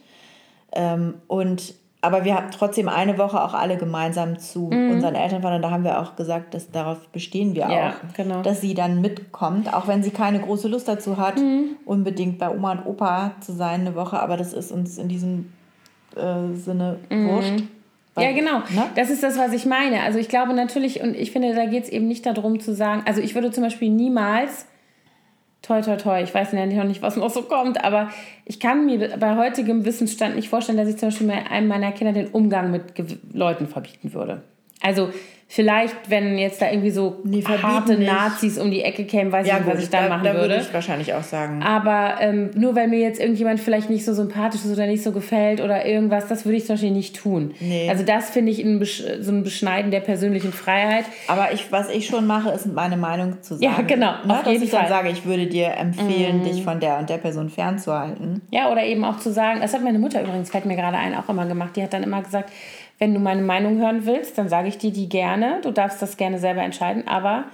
[0.72, 4.92] Ähm, und aber wir haben trotzdem eine Woche auch alle gemeinsam zu mhm.
[4.92, 5.56] unseren Eltern fahren.
[5.56, 8.42] Und da haben wir auch gesagt, dass darauf bestehen wir ja, auch, genau.
[8.42, 11.76] dass sie dann mitkommt, auch wenn sie keine große Lust dazu hat, mhm.
[11.84, 14.20] unbedingt bei Oma und Opa zu sein eine Woche.
[14.20, 15.52] Aber das ist uns in diesem
[16.14, 17.28] äh, Sinne mhm.
[17.30, 17.64] wurscht.
[18.16, 18.58] Ja, genau.
[18.58, 18.84] Ne?
[18.94, 20.02] Das ist das, was ich meine.
[20.02, 23.02] Also ich glaube natürlich, und ich finde, da geht es eben nicht darum zu sagen,
[23.06, 24.66] also ich würde zum Beispiel niemals
[25.68, 28.08] toi, toi, toi, ich weiß ja noch nicht, was noch so kommt, aber
[28.46, 32.14] ich kann mir bei heutigem Wissensstand nicht vorstellen, dass ich zum Beispiel einem meiner Kinder
[32.14, 32.94] den Umgang mit
[33.34, 34.42] Leuten verbieten würde.
[34.80, 35.10] Also
[35.50, 38.12] Vielleicht, wenn jetzt da irgendwie so nee, harte nicht.
[38.12, 40.34] Nazis um die Ecke kämen, weiß ja, ich nicht, was ich dann da, machen da
[40.34, 40.50] würde.
[40.50, 41.62] würde ich wahrscheinlich auch sagen.
[41.62, 45.10] Aber ähm, nur weil mir jetzt irgendjemand vielleicht nicht so sympathisch ist oder nicht so
[45.10, 47.54] gefällt oder irgendwas, das würde ich zum Beispiel nicht tun.
[47.60, 47.88] Nee.
[47.88, 51.06] Also das finde ich ein so ein Beschneiden der persönlichen Freiheit.
[51.28, 53.64] Aber ich, was ich schon mache, ist meine Meinung zu sagen.
[53.64, 54.12] Ja, genau.
[54.26, 54.34] Ne?
[54.34, 54.80] Auf Dass jeden ich Fall.
[54.80, 56.44] dann sage, ich würde dir empfehlen, mm.
[56.44, 58.42] dich von der und der Person fernzuhalten.
[58.50, 61.14] Ja, oder eben auch zu sagen, das hat meine Mutter übrigens, fällt mir gerade ein,
[61.14, 61.74] auch immer gemacht.
[61.74, 62.52] Die hat dann immer gesagt,
[62.98, 65.60] wenn du meine Meinung hören willst, dann sage ich dir die gerne.
[65.62, 67.44] Du darfst das gerne selber entscheiden, aber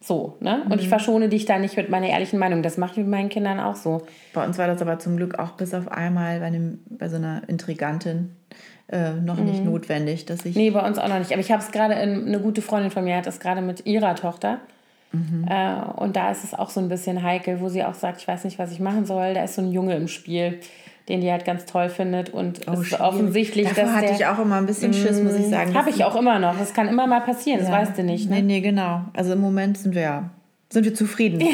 [0.00, 0.62] so, ne?
[0.64, 0.78] Und mhm.
[0.80, 2.62] ich verschone dich da nicht mit meiner ehrlichen Meinung.
[2.62, 4.02] Das mache ich mit meinen Kindern auch so.
[4.34, 7.16] Bei uns war das aber zum Glück auch bis auf einmal bei, einem, bei so
[7.16, 8.36] einer Intrigantin
[8.88, 9.44] äh, noch mhm.
[9.46, 10.54] nicht notwendig, dass ich.
[10.56, 11.32] Nee, bei uns auch noch nicht.
[11.32, 14.14] Aber ich habe es gerade, eine gute Freundin von mir hat das gerade mit ihrer
[14.14, 14.60] Tochter.
[15.12, 15.46] Mhm.
[15.48, 18.28] Äh, und da ist es auch so ein bisschen heikel, wo sie auch sagt, ich
[18.28, 19.32] weiß nicht, was ich machen soll.
[19.32, 20.60] Da ist so ein Junge im Spiel
[21.08, 24.26] den die halt ganz toll findet und oh, ist offensichtlich, Davor dass hatte der, ich
[24.26, 25.74] auch immer ein bisschen Schiss, muss ich sagen.
[25.74, 26.58] Habe ich auch immer noch.
[26.58, 27.66] Das kann immer mal passieren, ja.
[27.66, 28.30] das weißt du nicht.
[28.30, 28.36] Ne?
[28.36, 29.02] Nee, nee, genau.
[29.12, 30.30] Also im Moment sind wir ja
[30.74, 31.40] sind wir zufrieden.
[31.40, 31.48] ja,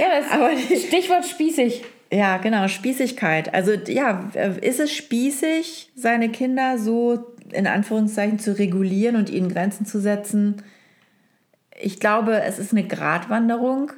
[0.32, 1.84] Aber Stichwort spießig.
[2.10, 3.52] Ja, genau, Spießigkeit.
[3.52, 4.30] Also ja,
[4.62, 10.62] ist es spießig, seine Kinder so in Anführungszeichen zu regulieren und ihnen Grenzen zu setzen?
[11.78, 13.92] Ich glaube, es ist eine Gratwanderung.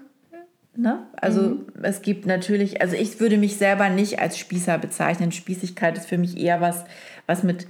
[0.77, 1.07] Ne?
[1.17, 1.67] Also mhm.
[1.83, 5.33] es gibt natürlich, also ich würde mich selber nicht als Spießer bezeichnen.
[5.33, 6.85] Spießigkeit ist für mich eher was,
[7.27, 7.67] was mit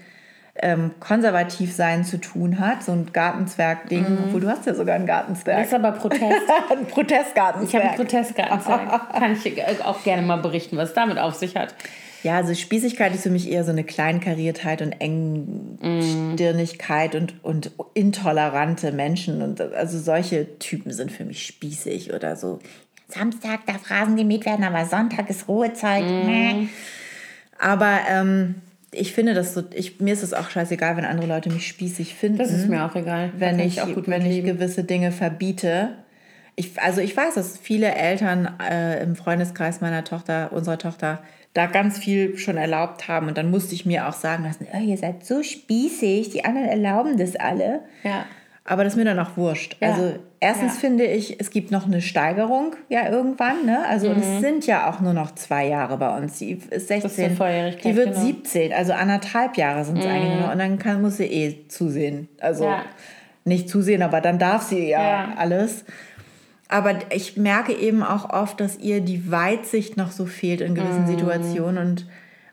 [0.63, 4.19] ähm, konservativ sein zu tun hat, so ein Gartenzwerg-Ding, mhm.
[4.27, 5.59] obwohl du hast ja sogar ein Gartenzwerg.
[5.59, 6.23] Das ist aber Protest.
[6.71, 7.69] ein Protestgartenzwerg.
[7.69, 9.13] Ich habe ein Protestgartenzwerg.
[9.13, 11.75] Kann ich auch gerne mal berichten, was damit auf sich hat.
[12.23, 17.17] Ja, also Spießigkeit ist für mich eher so eine Kleinkariertheit und Engstirnigkeit mm.
[17.17, 19.41] und, und intolerante Menschen.
[19.41, 22.59] Und also solche Typen sind für mich spießig oder so.
[23.13, 26.05] Samstag darf Rasen gemäht werden, aber Sonntag ist Ruhezeit.
[26.05, 26.69] Mm.
[27.59, 28.57] Aber ähm,
[28.93, 32.15] ich finde das so, ich, mir ist es auch scheißegal, wenn andere Leute mich spießig
[32.15, 32.39] finden.
[32.39, 33.33] Das ist mir auch egal.
[33.37, 35.97] Wenn, ich, ich, auch gut wenn ich gewisse Dinge verbiete.
[36.57, 41.23] Ich, also ich weiß, dass viele Eltern äh, im Freundeskreis meiner Tochter, unserer Tochter,
[41.55, 43.29] da ganz viel schon erlaubt haben.
[43.29, 46.69] Und dann musste ich mir auch sagen lassen, oh, ihr seid so spießig, die anderen
[46.69, 47.81] erlauben das alle.
[48.03, 48.27] Ja.
[48.65, 49.77] Aber das ist mir dann auch wurscht.
[49.81, 49.93] Ja.
[49.93, 50.81] Also erstens ja.
[50.81, 53.67] finde ich, es gibt noch eine Steigerung ja irgendwann.
[53.67, 53.87] Ne?
[53.87, 54.21] Also mhm.
[54.21, 56.39] es sind ja auch nur noch zwei Jahre bei uns.
[56.39, 58.27] Die ist 16, ist die wird genau.
[58.27, 60.11] 17, also anderthalb Jahre sind es mhm.
[60.11, 60.53] eigentlich noch.
[60.53, 62.29] Und dann kann, muss sie eh zusehen.
[62.41, 62.85] Also ja.
[63.45, 65.85] nicht zusehen, aber dann darf sie ja, alles.
[66.69, 71.03] Aber ich merke eben auch oft, dass ihr die Weitsicht noch so fehlt in gewissen
[71.03, 71.09] mhm.
[71.09, 71.79] Situationen.
[71.79, 72.07] Und,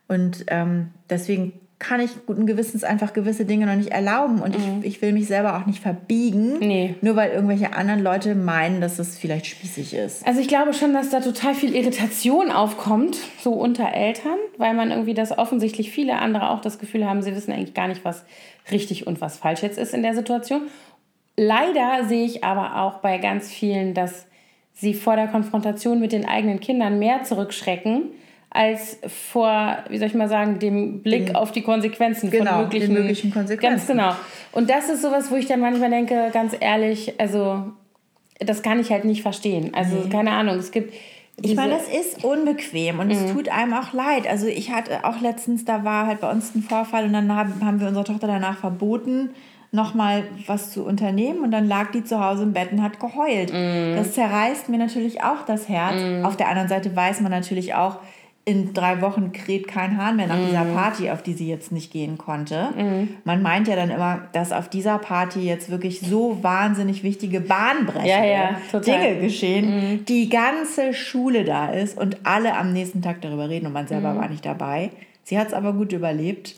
[0.07, 4.41] und ähm, deswegen kann ich guten Gewissens einfach gewisse Dinge noch nicht erlauben.
[4.41, 4.79] Und mhm.
[4.79, 6.95] ich, ich will mich selber auch nicht verbiegen, nee.
[7.01, 10.25] nur weil irgendwelche anderen Leute meinen, dass es vielleicht spießig ist.
[10.25, 14.89] Also ich glaube schon, dass da total viel Irritation aufkommt, so unter Eltern, weil man
[14.89, 18.25] irgendwie das offensichtlich viele andere auch das Gefühl haben, sie wissen eigentlich gar nicht, was
[18.71, 20.63] richtig und was falsch jetzt ist in der Situation.
[21.35, 24.25] Leider sehe ich aber auch bei ganz vielen, dass
[24.73, 28.11] sie vor der Konfrontation mit den eigenen Kindern mehr zurückschrecken,
[28.49, 32.93] als vor, wie soll ich mal sagen, dem Blick auf die Konsequenzen genau, von möglichen,
[32.93, 33.87] möglichen Konsequenzen.
[33.97, 34.15] Ganz genau.
[34.51, 37.65] Und das ist sowas, wo ich dann manchmal denke, ganz ehrlich, also
[38.39, 39.71] das kann ich halt nicht verstehen.
[39.73, 40.09] Also nee.
[40.09, 40.93] keine Ahnung, es gibt
[41.39, 43.11] ich meine, das ist unbequem und mhm.
[43.11, 44.27] es tut einem auch leid.
[44.27, 47.63] Also ich hatte auch letztens, da war halt bei uns ein Vorfall und dann haben,
[47.63, 49.29] haben wir unserer Tochter danach verboten,
[49.71, 53.53] nochmal was zu unternehmen und dann lag die zu Hause im Bett und hat geheult.
[53.53, 53.97] Mm.
[53.97, 56.01] Das zerreißt mir natürlich auch das Herz.
[56.01, 56.25] Mm.
[56.25, 57.97] Auf der anderen Seite weiß man natürlich auch,
[58.47, 60.45] in drei Wochen kräht kein Hahn mehr nach mm.
[60.47, 62.69] dieser Party, auf die sie jetzt nicht gehen konnte.
[62.77, 63.09] Mm.
[63.25, 68.07] Man meint ja dann immer, dass auf dieser Party jetzt wirklich so wahnsinnig wichtige bahnbrechende
[68.07, 70.05] ja, ja, Dinge geschehen, mm.
[70.05, 74.13] die ganze Schule da ist und alle am nächsten Tag darüber reden und man selber
[74.13, 74.17] mm.
[74.17, 74.91] war nicht dabei.
[75.25, 76.55] Sie hat es aber gut überlebt.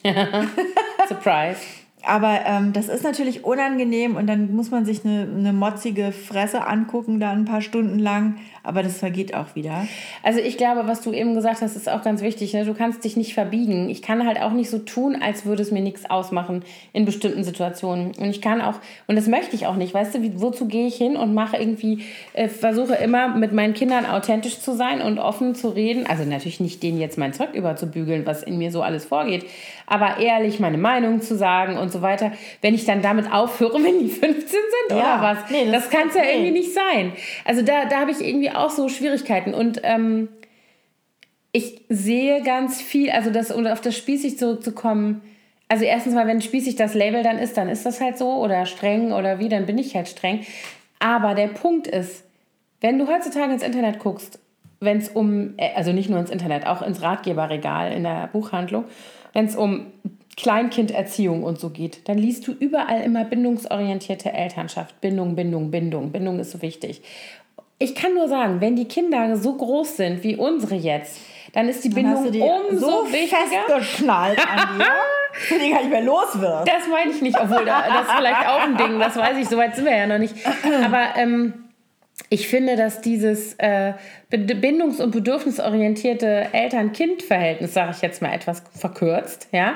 [1.08, 1.58] Surprise.
[2.06, 6.68] aber ähm, das ist natürlich unangenehm und dann muss man sich eine, eine motzige Fresse
[6.68, 8.36] angucken, da ein paar Stunden lang.
[8.64, 9.88] Aber das vergeht auch wieder.
[10.24, 12.54] Also ich glaube, was du eben gesagt hast, ist auch ganz wichtig.
[12.54, 12.66] Ne?
[12.66, 13.90] Du kannst dich nicht verbiegen.
[13.90, 17.44] Ich kann halt auch nicht so tun, als würde es mir nichts ausmachen in bestimmten
[17.44, 18.12] Situationen.
[18.18, 18.76] Und ich kann auch,
[19.08, 21.58] und das möchte ich auch nicht, weißt du, wie, wozu gehe ich hin und mache
[21.58, 26.06] irgendwie, äh, versuche immer mit meinen Kindern authentisch zu sein und offen zu reden.
[26.08, 29.46] Also natürlich nicht denen jetzt mein Zeug überzubügeln, was in mir so alles vorgeht,
[29.90, 32.32] aber ehrlich meine Meinung zu sagen und so weiter.
[32.62, 34.96] Wenn ich dann damit aufhöre, wenn die 15 sind ja.
[34.98, 36.34] oder was, nee, das, das kann es ja nee.
[36.34, 37.14] irgendwie nicht sein.
[37.44, 39.54] Also da, da habe ich irgendwie auch so Schwierigkeiten.
[39.54, 40.30] Und ähm,
[41.52, 45.22] ich sehe ganz viel, also das, um auf das spießig zurückzukommen,
[45.68, 48.66] also erstens mal, wenn spießig das Label dann ist, dann ist das halt so oder
[48.66, 50.46] streng oder wie, dann bin ich halt streng.
[51.00, 52.24] Aber der Punkt ist,
[52.82, 54.40] wenn du heutzutage ins Internet guckst,
[54.80, 58.86] wenn es um, äh, also nicht nur ins Internet, auch ins Ratgeberregal in der Buchhandlung,
[59.34, 59.88] wenn es um
[60.38, 65.02] Kleinkinderziehung und so geht, dann liest du überall immer bindungsorientierte Elternschaft.
[65.02, 66.12] Bindung, Bindung, Bindung.
[66.12, 67.02] Bindung ist so wichtig.
[67.78, 71.20] Ich kann nur sagen, wenn die Kinder so groß sind wie unsere jetzt,
[71.54, 73.38] dann ist die Bindung umso so wichtiger.
[73.68, 74.86] festgeknallt an dir,
[75.50, 76.68] dass die gar nicht mehr los wird.
[76.68, 79.76] Das meine ich nicht, obwohl das ist vielleicht auch ein Ding, das weiß ich, soweit
[79.76, 80.36] sind wir ja noch nicht.
[80.84, 81.69] Aber ähm,
[82.30, 83.94] ich finde, dass dieses äh,
[84.30, 89.76] bindungs- und bedürfnisorientierte Eltern-Kind-Verhältnis, sage ich jetzt mal etwas verkürzt, ja,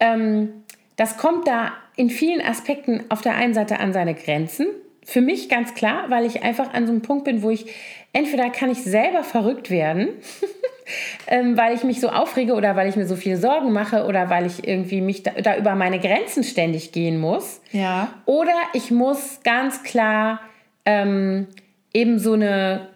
[0.00, 0.64] ähm,
[0.96, 4.66] das kommt da in vielen Aspekten auf der einen Seite an seine Grenzen,
[5.04, 7.66] für mich ganz klar, weil ich einfach an so einem Punkt bin, wo ich
[8.12, 10.08] entweder kann ich selber verrückt werden,
[11.26, 14.30] ähm, weil ich mich so aufrege oder weil ich mir so viel Sorgen mache oder
[14.30, 17.60] weil ich irgendwie mich da, da, über meine Grenzen ständig gehen muss.
[17.70, 18.14] Ja.
[18.24, 20.40] Oder ich muss ganz klar
[20.86, 21.48] ähm,
[21.94, 22.88] eben so eine,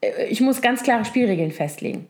[0.00, 2.08] äh, ich muss ganz klare Spielregeln festlegen.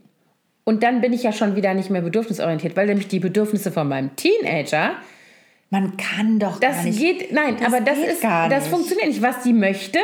[0.65, 3.89] Und dann bin ich ja schon wieder nicht mehr bedürfnisorientiert, weil nämlich die Bedürfnisse von
[3.89, 4.97] meinem Teenager
[5.71, 6.99] man kann doch das nicht.
[6.99, 9.21] geht nein, das aber das ist das funktioniert nicht.
[9.21, 9.99] Was die möchte,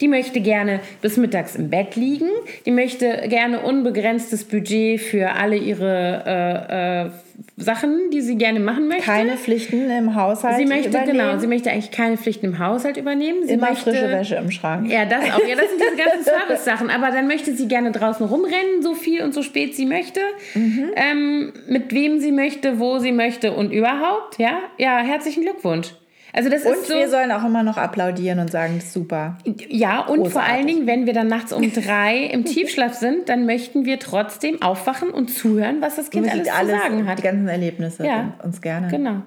[0.00, 2.30] die möchte gerne bis mittags im Bett liegen.
[2.64, 7.10] Die möchte gerne unbegrenztes Budget für alle ihre äh, äh,
[7.56, 9.04] Sachen, die sie gerne machen möchte.
[9.04, 10.56] Keine Pflichten im Haushalt.
[10.58, 11.18] Sie möchte übernehmen.
[11.18, 13.46] genau, sie möchte eigentlich keine Pflichten im Haushalt übernehmen.
[13.46, 14.90] Sie Immer möchte, frische Wäsche im Schrank.
[14.90, 15.46] Ja, das auch.
[15.46, 16.90] Ja, das sind diese ganzen Service-Sachen.
[16.90, 20.20] Aber dann möchte sie gerne draußen rumrennen, so viel und so spät sie möchte,
[20.54, 20.90] mhm.
[20.96, 24.38] ähm, mit wem sie möchte, wo sie möchte und überhaupt.
[24.38, 25.94] Ja, ja, herzlichen Glückwunsch.
[26.32, 29.36] Also das und ist so, wir sollen auch immer noch applaudieren und sagen, super.
[29.68, 30.32] Ja, und Großartig.
[30.32, 33.98] vor allen Dingen, wenn wir dann nachts um drei im Tiefschlaf sind, dann möchten wir
[33.98, 37.18] trotzdem aufwachen und zuhören, was das Kind alles, alles zu sagen hat.
[37.18, 38.88] Die ganzen Erlebnisse ja, uns gerne.
[38.88, 39.22] Genau.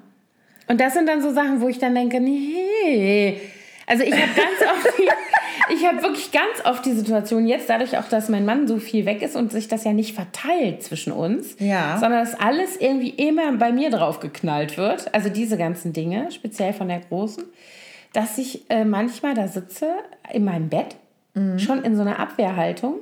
[0.68, 3.38] Und das sind dann so Sachen, wo ich dann denke, nee.
[3.88, 7.98] Also ich habe ganz oft die, ich habe wirklich ganz oft die Situation jetzt, dadurch
[7.98, 11.14] auch, dass mein Mann so viel weg ist und sich das ja nicht verteilt zwischen
[11.14, 11.98] uns, ja.
[12.00, 15.14] sondern dass alles irgendwie immer bei mir drauf geknallt wird.
[15.14, 17.44] Also diese ganzen Dinge, speziell von der Großen,
[18.14, 19.90] dass ich äh, manchmal da sitze
[20.32, 20.96] in meinem Bett,
[21.34, 21.60] mhm.
[21.60, 23.00] schon in so einer Abwehrhaltung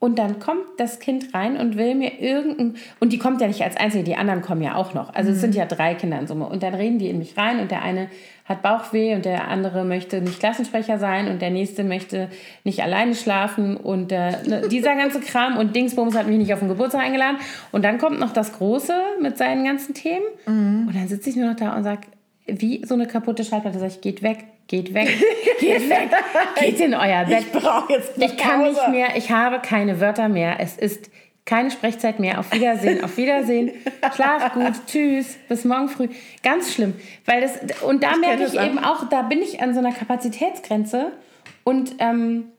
[0.00, 2.76] und dann kommt das Kind rein und will mir irgendein.
[3.00, 5.12] Und die kommt ja nicht als Einzige, die anderen kommen ja auch noch.
[5.12, 5.34] Also mhm.
[5.34, 6.46] es sind ja drei Kinder in Summe.
[6.46, 8.08] Und dann reden die in mich rein und der eine
[8.44, 12.28] hat Bauchweh und der andere möchte nicht Klassensprecher sein und der nächste möchte
[12.64, 16.60] nicht alleine schlafen und äh, ne, dieser ganze Kram und Dingsbums hat mich nicht auf
[16.60, 17.38] den Geburtstag eingeladen.
[17.72, 20.24] Und dann kommt noch das Große mit seinen ganzen Themen.
[20.46, 20.86] Mhm.
[20.86, 22.02] Und dann sitze ich nur noch da und sage,
[22.46, 25.08] wie so eine kaputte Schallplatte, sag ich, geht weg Geht weg.
[25.60, 26.10] Geht weg.
[26.60, 27.40] Geht in euer Bett.
[27.40, 29.16] Ich brauche jetzt Ich kann nicht mehr.
[29.16, 30.60] Ich habe keine Wörter mehr.
[30.60, 31.10] Es ist
[31.46, 32.38] keine Sprechzeit mehr.
[32.38, 33.02] Auf Wiedersehen.
[33.02, 33.72] Auf Wiedersehen.
[34.14, 34.74] Schlaf gut.
[34.86, 35.38] Tschüss.
[35.48, 36.08] Bis morgen früh.
[36.42, 36.94] Ganz schlimm.
[37.24, 39.92] Weil das, und da ich merke ich eben auch, da bin ich an so einer
[39.92, 41.12] Kapazitätsgrenze.
[41.64, 42.52] Und ähm,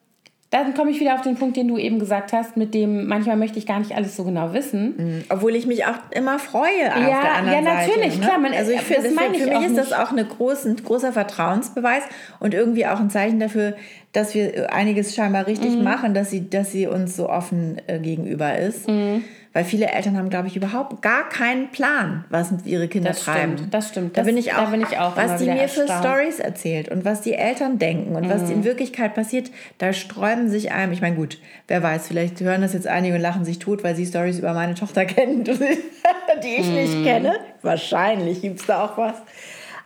[0.51, 3.35] dann komme ich wieder auf den Punkt, den du eben gesagt hast, mit dem manchmal
[3.35, 4.95] möchte ich gar nicht alles so genau wissen.
[4.97, 5.23] Mhm.
[5.29, 8.25] Obwohl ich mich auch immer freue ja, auf der anderen Ja, natürlich, Seite, ne?
[8.25, 8.37] klar.
[8.39, 12.01] Man, also ich finde, für, für mich ist das auch ein großen, großer Vertrauensbeweis
[12.39, 13.75] und irgendwie auch ein Zeichen dafür,
[14.11, 15.83] dass wir einiges scheinbar richtig mhm.
[15.83, 18.87] machen, dass sie, dass sie uns so offen äh, gegenüber ist.
[18.87, 19.23] Mhm.
[19.51, 23.57] Weil viele Eltern haben, glaube ich, überhaupt gar keinen Plan, was ihre Kinder das treiben.
[23.57, 24.15] Stimmt, das stimmt.
[24.15, 27.21] Da bin ich auch, bin ich auch was die mir für Stories erzählt und was
[27.21, 28.29] die Eltern denken und mhm.
[28.29, 32.61] was in Wirklichkeit passiert, da sträuben sich einem, ich meine, gut, wer weiß, vielleicht hören
[32.61, 36.55] das jetzt einige und lachen sich tot, weil sie Stories über meine Tochter kennen, die
[36.55, 36.75] ich mhm.
[36.75, 37.39] nicht kenne.
[37.63, 39.15] Wahrscheinlich gibt es da auch was.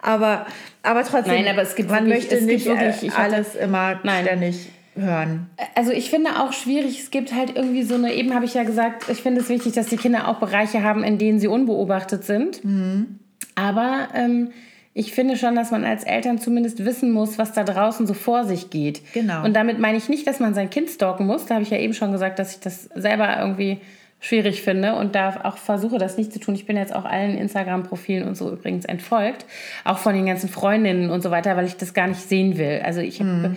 [0.01, 0.45] Aber,
[0.81, 4.25] aber trotzdem, Nein, aber es gibt man wirklich, möchte nicht wirklich, alles immer Nein.
[4.25, 5.49] ständig hören.
[5.75, 8.63] Also ich finde auch schwierig, es gibt halt irgendwie so eine, eben habe ich ja
[8.63, 12.23] gesagt, ich finde es wichtig, dass die Kinder auch Bereiche haben, in denen sie unbeobachtet
[12.23, 12.63] sind.
[12.63, 13.19] Mhm.
[13.55, 14.51] Aber ähm,
[14.93, 18.43] ich finde schon, dass man als Eltern zumindest wissen muss, was da draußen so vor
[18.43, 19.01] sich geht.
[19.13, 19.43] Genau.
[19.43, 21.45] Und damit meine ich nicht, dass man sein Kind stalken muss.
[21.47, 23.79] Da habe ich ja eben schon gesagt, dass ich das selber irgendwie
[24.19, 26.55] schwierig finde und da auch versuche, das nicht zu tun.
[26.55, 29.45] Ich bin jetzt auch allen Instagram-Profilen und so übrigens entfolgt,
[29.83, 32.81] auch von den ganzen Freundinnen und so weiter, weil ich das gar nicht sehen will.
[32.85, 33.55] Also ich habe mhm.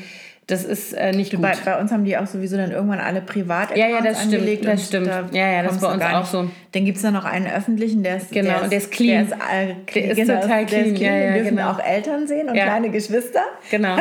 [0.49, 1.43] Das ist äh, nicht gut.
[1.43, 4.63] Bei, bei, uns haben die auch sowieso dann irgendwann alle privat ja, ja, das angelegt.
[4.63, 5.07] Stimmt, das stimmt.
[5.09, 6.49] Da ja, ja, das ist bei uns auch so.
[6.71, 9.27] Dann gibt es da noch einen öffentlichen, der ist, genau, der und der ist clean.
[9.27, 10.95] Der ist, äh, der ist genau, total clean.
[10.95, 11.15] clean.
[11.15, 11.71] Ja, ja, dürfen genau.
[11.73, 12.63] auch Eltern sehen und ja.
[12.67, 13.41] kleine Geschwister.
[13.73, 13.97] Genau.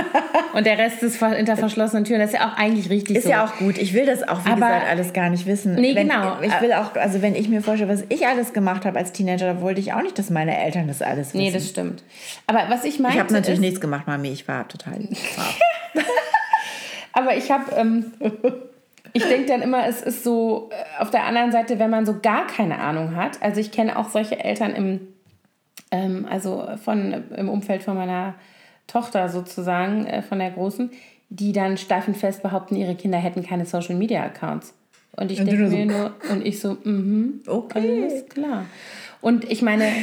[0.53, 2.21] Und der Rest ist hinter verschlossenen Türen.
[2.21, 3.29] Das ist ja auch eigentlich richtig ist so.
[3.29, 3.79] Ist ja auch gut.
[3.79, 5.73] Ich will das auch, wie Aber, gesagt, alles gar nicht wissen.
[5.73, 6.37] Nee, wenn, genau.
[6.43, 9.51] Ich will auch, also wenn ich mir vorstelle, was ich alles gemacht habe als Teenager,
[9.51, 11.37] da wollte ich auch nicht, dass meine Eltern das alles wissen.
[11.39, 12.03] Nee, das stimmt.
[12.45, 13.15] Aber was ich meine.
[13.15, 14.29] Ich habe natürlich nichts gemacht, Mami.
[14.29, 14.99] Ich war total.
[17.16, 18.11] Aber ich habe, ähm,
[19.13, 22.20] ich denke dann immer, es ist so, äh, auf der anderen Seite, wenn man so
[22.22, 24.99] gar keine Ahnung hat, also ich kenne auch solche Eltern im,
[25.91, 28.36] ähm, also von, im Umfeld von meiner
[28.86, 30.91] Tochter sozusagen, äh, von der Großen,
[31.30, 34.74] die dann steif und fest behaupten, ihre Kinder hätten keine Social Media Accounts.
[35.16, 38.66] Und ich denke mir so, nur, und ich so, mhm, okay, alles klar.
[39.22, 39.86] Und ich meine,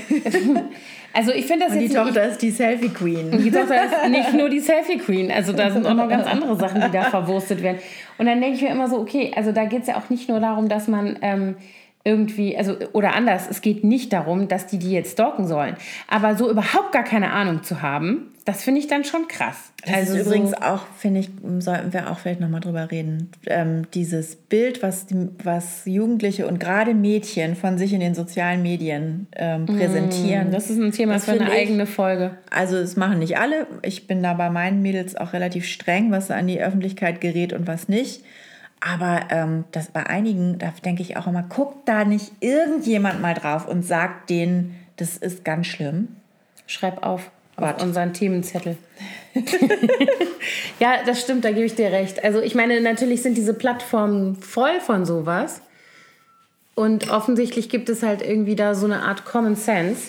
[1.13, 1.93] also ich finde das und jetzt.
[1.93, 3.31] Die Tochter ist die Selfie Queen.
[3.31, 5.31] Die Tochter ist nicht nur die Selfie Queen.
[5.31, 7.79] Also da sind auch noch ganz andere Sachen, die da verwurstet werden.
[8.19, 10.29] Und dann denke ich mir immer so, okay, also da geht es ja auch nicht
[10.29, 11.57] nur darum, dass man ähm,
[12.05, 15.76] irgendwie, also oder anders, es geht nicht darum, dass die die jetzt stalken sollen.
[16.09, 19.72] Aber so überhaupt gar keine Ahnung zu haben, das finde ich dann schon krass.
[19.84, 23.30] Das also ist übrigens so auch, finde ich, sollten wir auch vielleicht nochmal drüber reden.
[23.46, 25.07] Ähm, dieses Bild, was,
[25.44, 30.50] was Jugendliche und gerade Mädchen von sich in den sozialen Medien ähm, präsentieren.
[30.50, 32.32] Das ist ein Thema für eine eigene Folge.
[32.50, 33.68] Also es machen nicht alle.
[33.82, 37.68] Ich bin da bei meinen Mädels auch relativ streng, was an die Öffentlichkeit gerät und
[37.68, 38.22] was nicht.
[38.85, 43.35] Aber ähm, das bei einigen, da denke ich auch immer, guckt da nicht irgendjemand mal
[43.35, 46.16] drauf und sagt denen, das ist ganz schlimm.
[46.66, 48.76] Schreib auf auf unseren Themenzettel.
[50.80, 52.24] ja, das stimmt, da gebe ich dir recht.
[52.24, 55.61] Also ich meine, natürlich sind diese Plattformen voll von sowas.
[56.74, 60.09] Und offensichtlich gibt es halt irgendwie da so eine Art Common Sense,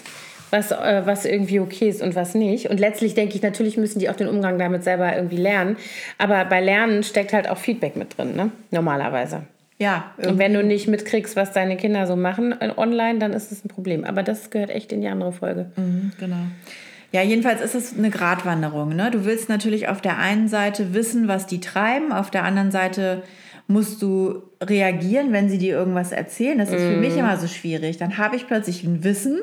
[0.53, 2.69] was, äh, was irgendwie okay ist und was nicht.
[2.69, 5.75] Und letztlich denke ich, natürlich müssen die auch den Umgang damit selber irgendwie lernen.
[6.17, 8.51] Aber bei Lernen steckt halt auch Feedback mit drin, ne?
[8.71, 9.41] normalerweise.
[9.79, 10.13] Ja.
[10.17, 10.31] Irgendwie.
[10.31, 13.65] Und wenn du nicht mitkriegst, was deine Kinder so machen äh, online, dann ist es
[13.65, 14.05] ein Problem.
[14.05, 15.71] Aber das gehört echt in die andere Folge.
[15.75, 16.45] Mhm, genau.
[17.11, 18.95] Ja, jedenfalls ist es eine Gratwanderung.
[18.95, 19.11] Ne?
[19.11, 23.23] Du willst natürlich auf der einen Seite wissen, was die treiben, auf der anderen Seite
[23.67, 26.57] musst du reagieren, wenn sie dir irgendwas erzählen.
[26.57, 26.93] Das ist mm.
[26.93, 27.19] für mich mhm.
[27.19, 27.97] immer so schwierig.
[27.97, 29.39] Dann habe ich plötzlich ein Wissen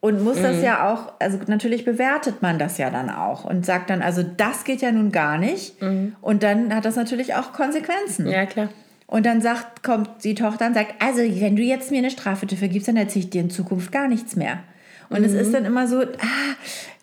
[0.00, 0.42] und muss mm.
[0.42, 0.64] das mhm.
[0.64, 4.64] ja auch, also natürlich bewertet man das ja dann auch und sagt dann, also das
[4.64, 5.80] geht ja nun gar nicht.
[5.82, 6.12] Mm.
[6.22, 8.26] Und dann hat das natürlich auch Konsequenzen.
[8.26, 8.68] Ja, klar.
[9.06, 12.46] Und dann sagt, kommt die Tochter und sagt, also wenn du jetzt mir eine Strafe
[12.46, 14.60] dafür gibst, dann erzähle ich dir in Zukunft gar nichts mehr.
[15.10, 15.24] Und mhm.
[15.24, 15.52] es ist mhm.
[15.52, 16.54] dann immer so, ah,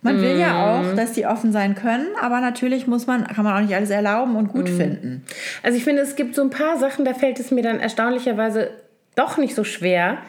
[0.02, 0.96] man will ja auch, mhm.
[0.96, 4.38] dass die offen sein können, aber natürlich muss man, kann man auch nicht alles erlauben
[4.38, 4.78] und gut mhm.
[4.78, 5.26] finden.
[5.64, 8.72] Also ich finde, es gibt so ein paar Sachen, da fällt es mir dann erstaunlicherweise
[9.16, 10.20] doch nicht so schwer,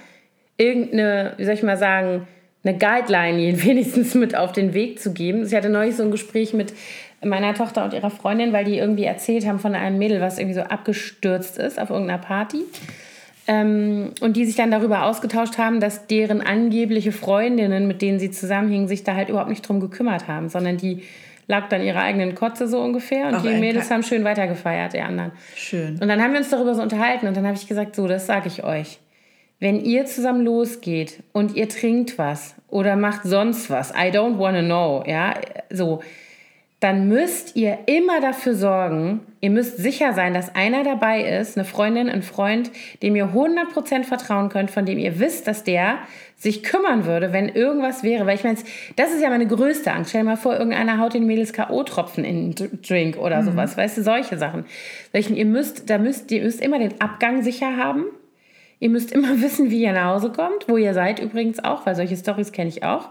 [0.57, 2.27] irgendeine, wie soll ich mal sagen,
[2.65, 5.45] eine Guideline wenigstens mit auf den Weg zu geben.
[5.45, 6.73] Ich hatte neulich so ein Gespräch mit
[7.25, 10.55] meiner Tochter und ihrer Freundin, weil die irgendwie erzählt haben von einem Mädel, was irgendwie
[10.55, 12.63] so abgestürzt ist auf irgendeiner Party.
[13.49, 18.31] Ähm, und die sich dann darüber ausgetauscht haben, dass deren angebliche Freundinnen, mit denen sie
[18.31, 21.03] zusammenhingen, sich da halt überhaupt nicht drum gekümmert haben, sondern die
[21.49, 25.01] lag dann ihrer eigenen Kotze so ungefähr und Auch die Mädels haben schön weitergefeiert, die
[25.01, 25.33] anderen.
[25.57, 25.99] Schön.
[25.99, 28.27] Und dann haben wir uns darüber so unterhalten und dann habe ich gesagt, so, das
[28.27, 28.99] sage ich euch.
[29.61, 34.63] Wenn ihr zusammen losgeht und ihr trinkt was oder macht sonst was, I don't wanna
[34.63, 35.35] know, ja,
[35.71, 36.01] so,
[36.81, 41.65] dann müsst ihr immer dafür sorgen, ihr müsst sicher sein, dass einer dabei ist, eine
[41.65, 42.71] Freundin, ein Freund,
[43.03, 45.99] dem ihr 100% vertrauen könnt, von dem ihr wisst, dass der
[46.37, 48.27] sich kümmern würde, wenn irgendwas wäre.
[48.27, 48.59] Weil ich meine,
[48.95, 50.11] das ist ja meine größte Angst.
[50.11, 53.47] Stell dir mal vor, irgendeiner haut den Mädels K.O.-Tropfen in den Drink oder mhm.
[53.47, 53.77] sowas.
[53.77, 54.65] Weißt du, solche Sachen.
[55.13, 58.05] Ihr müsst, da müsst, ihr müsst immer den Abgang sicher haben.
[58.81, 61.95] Ihr müsst immer wissen, wie ihr nach Hause kommt, wo ihr seid übrigens auch, weil
[61.95, 63.11] solche Stories kenne ich auch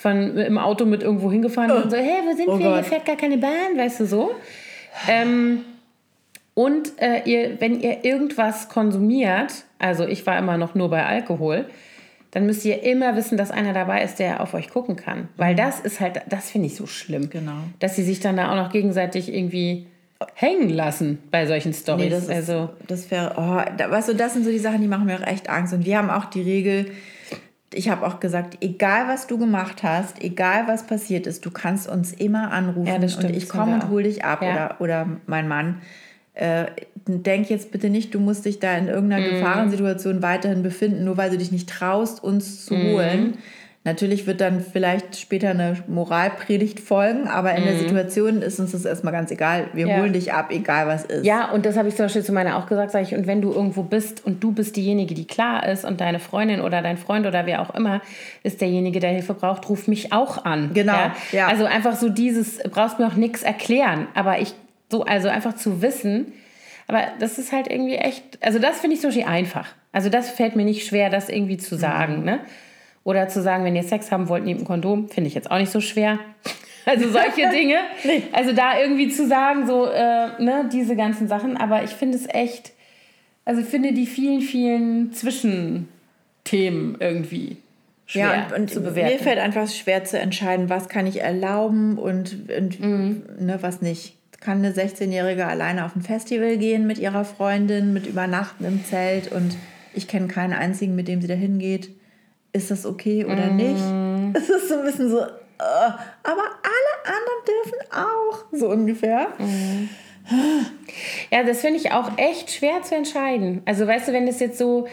[0.00, 1.82] von im Auto mit irgendwo hingefahren oh.
[1.82, 2.64] und so, hey, wo sind oh wir?
[2.64, 2.74] Gott.
[2.76, 4.30] Hier fährt gar keine Bahn, weißt du so.
[5.08, 5.60] Ähm,
[6.54, 11.66] und äh, ihr, wenn ihr irgendwas konsumiert, also ich war immer noch nur bei Alkohol,
[12.30, 15.28] dann müsst ihr immer wissen, dass einer dabei ist, der auf euch gucken kann.
[15.36, 15.58] Weil mhm.
[15.58, 17.28] das ist halt, das finde ich so schlimm.
[17.28, 17.58] Genau.
[17.78, 19.86] Dass sie sich dann da auch noch gegenseitig irgendwie
[20.34, 22.04] hängen lassen bei solchen Stories.
[22.04, 24.80] Nee, das ist, also das wäre, oh, da, weißt du, das sind so die Sachen,
[24.80, 25.72] die machen mir auch echt Angst.
[25.72, 26.90] Und wir haben auch die Regel,
[27.72, 31.88] ich habe auch gesagt, egal was du gemacht hast, egal was passiert ist, du kannst
[31.88, 34.76] uns immer anrufen ja, stimmt, und ich komme und hole dich ab ja.
[34.78, 35.80] oder, oder mein Mann.
[36.34, 36.66] Äh,
[37.06, 39.30] denk jetzt bitte nicht, du musst dich da in irgendeiner mm.
[39.30, 42.92] Gefahrensituation weiterhin befinden, nur weil du dich nicht traust, uns zu mm.
[42.92, 43.38] holen.
[43.82, 47.66] Natürlich wird dann vielleicht später eine Moralpredigt folgen, aber in mhm.
[47.66, 49.68] der Situation ist uns das erstmal ganz egal.
[49.72, 49.96] Wir ja.
[49.96, 51.24] holen dich ab, egal was ist.
[51.24, 53.40] Ja, und das habe ich zum Beispiel zu meiner auch gesagt, sage ich, und wenn
[53.40, 56.98] du irgendwo bist und du bist diejenige, die klar ist und deine Freundin oder dein
[56.98, 58.02] Freund oder wer auch immer
[58.42, 60.72] ist derjenige, der Hilfe braucht, ruf mich auch an.
[60.74, 60.92] Genau.
[60.92, 61.16] Ja?
[61.32, 61.48] ja.
[61.48, 64.52] Also einfach so dieses, brauchst mir auch nichts erklären, aber ich,
[64.90, 66.34] so, also einfach zu wissen,
[66.86, 69.68] aber das ist halt irgendwie echt, also das finde ich so einfach.
[69.90, 72.24] Also das fällt mir nicht schwer, das irgendwie zu sagen, mhm.
[72.24, 72.40] ne?
[73.10, 75.58] Oder zu sagen, wenn ihr Sex haben wollt, nehmt ein Kondom, finde ich jetzt auch
[75.58, 76.18] nicht so schwer.
[76.86, 77.76] Also solche Dinge.
[78.04, 78.22] nee.
[78.32, 81.58] Also da irgendwie zu sagen, so, äh, ne, diese ganzen Sachen.
[81.58, 82.72] Aber ich finde es echt,
[83.44, 87.58] also ich finde die vielen, vielen Zwischenthemen irgendwie
[88.06, 89.12] schwer ja, und, und zu bewerten.
[89.12, 93.24] Mir fällt einfach schwer zu entscheiden, was kann ich erlauben und, und mhm.
[93.38, 94.16] ne, was nicht.
[94.40, 99.30] Kann eine 16-Jährige alleine auf ein Festival gehen mit ihrer Freundin, mit Übernachten im Zelt
[99.30, 99.54] und
[99.92, 101.90] ich kenne keinen einzigen, mit dem sie da hingeht
[102.52, 103.56] ist das okay oder mm.
[103.56, 103.82] nicht?
[104.34, 105.90] Es ist so ein bisschen so, uh,
[106.22, 109.28] aber alle anderen dürfen auch, so ungefähr.
[109.38, 109.88] Mm.
[111.30, 113.62] Ja, das finde ich auch echt schwer zu entscheiden.
[113.64, 114.86] Also weißt du, wenn das jetzt so,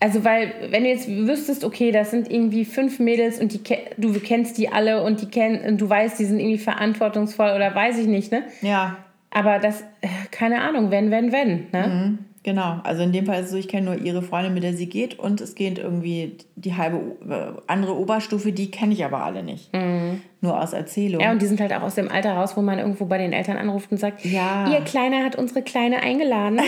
[0.00, 3.60] also weil, wenn du jetzt wüsstest, okay, das sind irgendwie fünf Mädels und die,
[3.96, 7.74] du kennst die alle und die kennen, und du weißt, die sind irgendwie verantwortungsvoll oder
[7.74, 8.44] weiß ich nicht, ne?
[8.62, 8.96] Ja.
[9.30, 11.86] Aber das, äh, keine Ahnung, wenn, wenn, wenn, ne?
[11.86, 12.18] Mhm.
[12.44, 14.74] Genau, also in dem Fall ist es so, ich kenne nur ihre Freundin, mit der
[14.74, 19.22] sie geht und es geht irgendwie die halbe äh, andere Oberstufe, die kenne ich aber
[19.22, 19.72] alle nicht.
[19.72, 20.22] Mhm.
[20.44, 21.20] Nur aus Erzählung.
[21.20, 23.32] Ja, und die sind halt auch aus dem Alter raus, wo man irgendwo bei den
[23.32, 24.68] Eltern anruft und sagt, ja.
[24.72, 26.58] ihr Kleiner hat unsere Kleine eingeladen.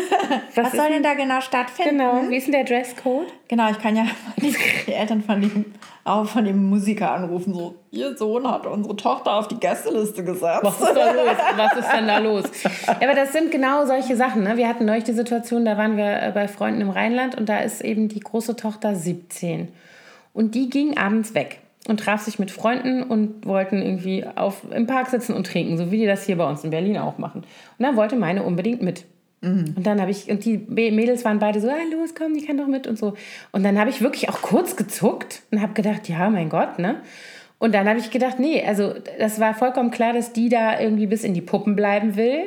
[0.54, 1.98] Was, Was soll denn da genau stattfinden?
[1.98, 3.26] Genau, wie ist denn der Dresscode?
[3.46, 4.06] Genau, ich kann ja
[4.86, 5.66] die Eltern von dem,
[6.04, 10.60] auch von dem Musiker anrufen, so, ihr Sohn hat unsere Tochter auf die Gästeliste gesetzt.
[10.62, 11.36] Was ist da los?
[11.56, 12.44] Was ist denn da los?
[12.86, 14.42] Aber das sind genau solche Sachen.
[14.44, 14.56] Ne?
[14.56, 17.58] Wir hatten neulich die Situation, da waren wir äh, bei Freunden im Rheinland und da
[17.58, 19.68] ist eben die große Tochter 17.
[20.32, 24.86] Und die ging abends weg und traf sich mit Freunden und wollten irgendwie auf, im
[24.86, 27.40] Park sitzen und trinken, so wie die das hier bei uns in Berlin auch machen.
[27.78, 29.06] Und dann wollte meine unbedingt mit.
[29.40, 29.74] Mhm.
[29.74, 32.58] Und dann habe ich, und die Mädels waren beide so, ah, los, komm, die kann
[32.58, 33.14] doch mit und so.
[33.52, 37.02] Und dann habe ich wirklich auch kurz gezuckt und habe gedacht, ja, mein Gott, ne?
[37.58, 41.06] Und dann habe ich gedacht, nee, also das war vollkommen klar, dass die da irgendwie
[41.06, 42.44] bis in die Puppen bleiben will.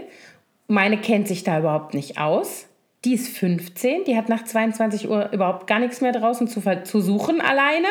[0.68, 2.68] Meine kennt sich da überhaupt nicht aus.
[3.04, 7.02] Die ist 15, die hat nach 22 Uhr überhaupt gar nichts mehr draußen zu, zu
[7.02, 7.88] suchen alleine.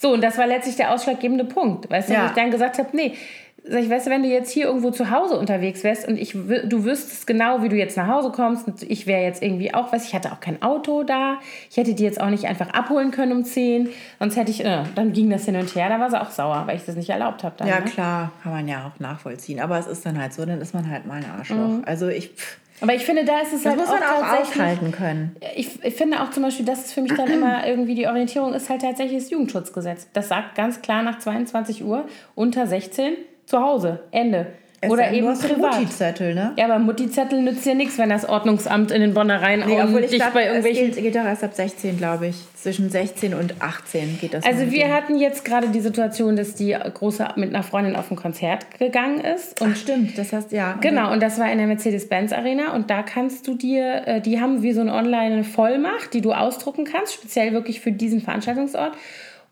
[0.00, 1.90] So, und das war letztlich der ausschlaggebende Punkt.
[1.90, 2.22] Weißt du, ja.
[2.22, 3.16] wo ich dann gesagt habe, nee,
[3.64, 6.32] sag ich, weißt du, wenn du jetzt hier irgendwo zu Hause unterwegs wärst und ich,
[6.32, 9.92] du wüsstest genau, wie du jetzt nach Hause kommst und ich wäre jetzt irgendwie auch,
[9.92, 11.38] weiß ich hatte auch kein Auto da,
[11.70, 14.84] ich hätte die jetzt auch nicht einfach abholen können um 10, sonst hätte ich, äh,
[14.94, 17.10] dann ging das hin und her, da war sie auch sauer, weil ich das nicht
[17.10, 17.56] erlaubt habe.
[17.68, 17.84] Ja, ne?
[17.84, 20.90] klar, kann man ja auch nachvollziehen, aber es ist dann halt so, dann ist man
[20.90, 21.56] halt mal ein Arschloch.
[21.56, 21.82] Mhm.
[21.84, 22.30] Also ich...
[22.30, 25.36] Pff, aber ich finde, da ist es das halt muss man auch, auch aushalten können.
[25.56, 28.54] Ich, ich, finde auch zum Beispiel, das ist für mich dann immer irgendwie die Orientierung,
[28.54, 30.08] ist halt tatsächlich das Jugendschutzgesetz.
[30.12, 33.14] Das sagt ganz klar nach 22 Uhr unter 16
[33.46, 34.00] zu Hause.
[34.10, 34.52] Ende.
[34.82, 35.78] Es Oder eben privat.
[35.78, 36.52] Mutti-Zettel, ne?
[36.56, 40.12] Ja, aber Mutti-Zettel nützt ja nichts, wenn das Ordnungsamt in den Bonnereien nee, obwohl ich
[40.12, 40.88] glaub, bei irgendwelchen...
[40.88, 42.36] Es geht, geht doch erst ab 16, glaube ich.
[42.54, 44.44] Zwischen 16 und 18 geht das.
[44.46, 48.16] Also wir hatten jetzt gerade die Situation, dass die Große mit einer Freundin auf ein
[48.16, 49.60] Konzert gegangen ist.
[49.60, 50.78] Und Ach, stimmt, das heißt, ja.
[50.80, 54.62] Genau, und das war in der Mercedes-Benz-Arena und da kannst du dir, äh, die haben
[54.62, 58.92] wie so eine Online-Vollmacht, die du ausdrucken kannst, speziell wirklich für diesen Veranstaltungsort.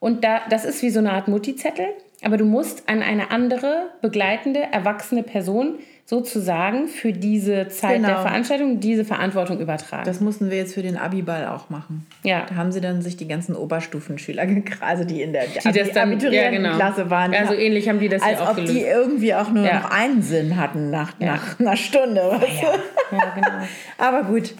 [0.00, 1.88] Und da, das ist wie so eine Art Mutti-Zettel.
[2.22, 8.08] Aber du musst an eine andere begleitende, erwachsene Person sozusagen für diese Zeit genau.
[8.08, 10.04] der Veranstaltung diese Verantwortung übertragen.
[10.06, 12.06] Das mussten wir jetzt für den Abiball auch machen.
[12.24, 12.46] Ja.
[12.48, 14.46] Da haben sie dann sich die ganzen Oberstufenschüler
[14.80, 16.78] also die in der die das dann, ja, genau.
[17.10, 17.34] waren.
[17.34, 18.74] Also ähnlich haben die das als ja auch ob gelöst.
[18.74, 19.80] die irgendwie auch nur ja.
[19.80, 22.22] noch einen Sinn hatten nach, nach einer Stunde.
[22.22, 23.66] Ja, ja genau.
[23.98, 24.54] Aber gut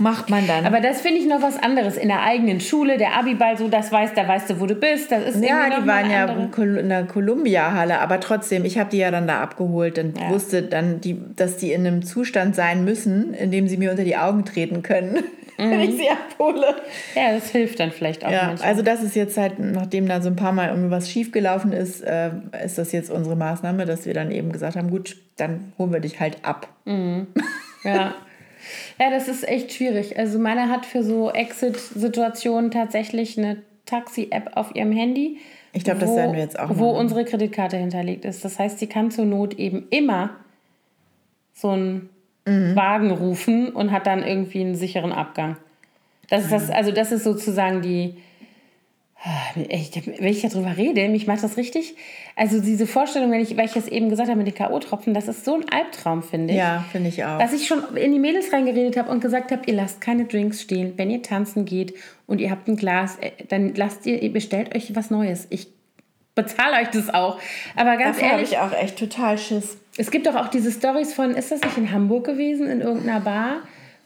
[0.00, 0.66] macht man dann.
[0.66, 1.96] Aber das finde ich noch was anderes.
[1.96, 5.12] In der eigenen Schule, der Abiball, so das weißt, da weißt du, wo du bist.
[5.12, 9.10] Das ist ja, die waren ja in der Columbia-Halle, aber trotzdem, ich habe die ja
[9.10, 10.30] dann da abgeholt und ja.
[10.30, 14.04] wusste dann, die, dass die in einem Zustand sein müssen, in dem sie mir unter
[14.04, 15.22] die Augen treten können.
[15.58, 15.70] Mhm.
[15.70, 16.74] wenn ich sie abhole.
[17.14, 18.68] Ja, das hilft dann vielleicht auch ja, manchmal.
[18.68, 22.00] Also das ist jetzt halt, nachdem da so ein paar Mal irgendwie was schiefgelaufen ist,
[22.00, 22.30] äh,
[22.64, 26.00] ist das jetzt unsere Maßnahme, dass wir dann eben gesagt haben, gut, dann holen wir
[26.00, 26.68] dich halt ab.
[26.86, 27.26] Mhm.
[27.84, 28.14] Ja.
[29.00, 30.18] Ja, das ist echt schwierig.
[30.18, 35.38] Also meine hat für so Exit-Situationen tatsächlich eine Taxi-App auf ihrem Handy.
[35.72, 36.68] Ich glaube, das werden wir jetzt auch.
[36.74, 37.00] Wo machen.
[37.00, 38.44] unsere Kreditkarte hinterlegt ist.
[38.44, 40.36] Das heißt, sie kann zur Not eben immer
[41.54, 42.10] so einen
[42.44, 42.76] mhm.
[42.76, 45.56] Wagen rufen und hat dann irgendwie einen sicheren Abgang.
[46.28, 48.18] Das ist das, also das ist sozusagen die,
[49.68, 51.94] Echt, wenn ich darüber rede, mich macht das richtig.
[52.36, 55.28] Also diese Vorstellung, wenn ich, weil ich das eben gesagt habe mit den K.O.-Tropfen, das
[55.28, 56.58] ist so ein Albtraum, finde ich.
[56.58, 57.38] Ja, finde ich auch.
[57.38, 60.62] Dass ich schon in die Mädels reingeredet habe und gesagt habe, ihr lasst keine Drinks
[60.62, 60.94] stehen.
[60.96, 61.94] Wenn ihr tanzen geht
[62.26, 65.46] und ihr habt ein Glas, äh, dann lasst ihr, ihr bestellt euch was Neues.
[65.50, 65.68] Ich
[66.34, 67.38] bezahle euch das auch.
[67.76, 69.76] Aber ganz habe ehrlich, ich auch echt total Schiss.
[69.98, 73.20] es gibt doch auch diese Stories von, ist das nicht in Hamburg gewesen, in irgendeiner
[73.20, 73.56] Bar,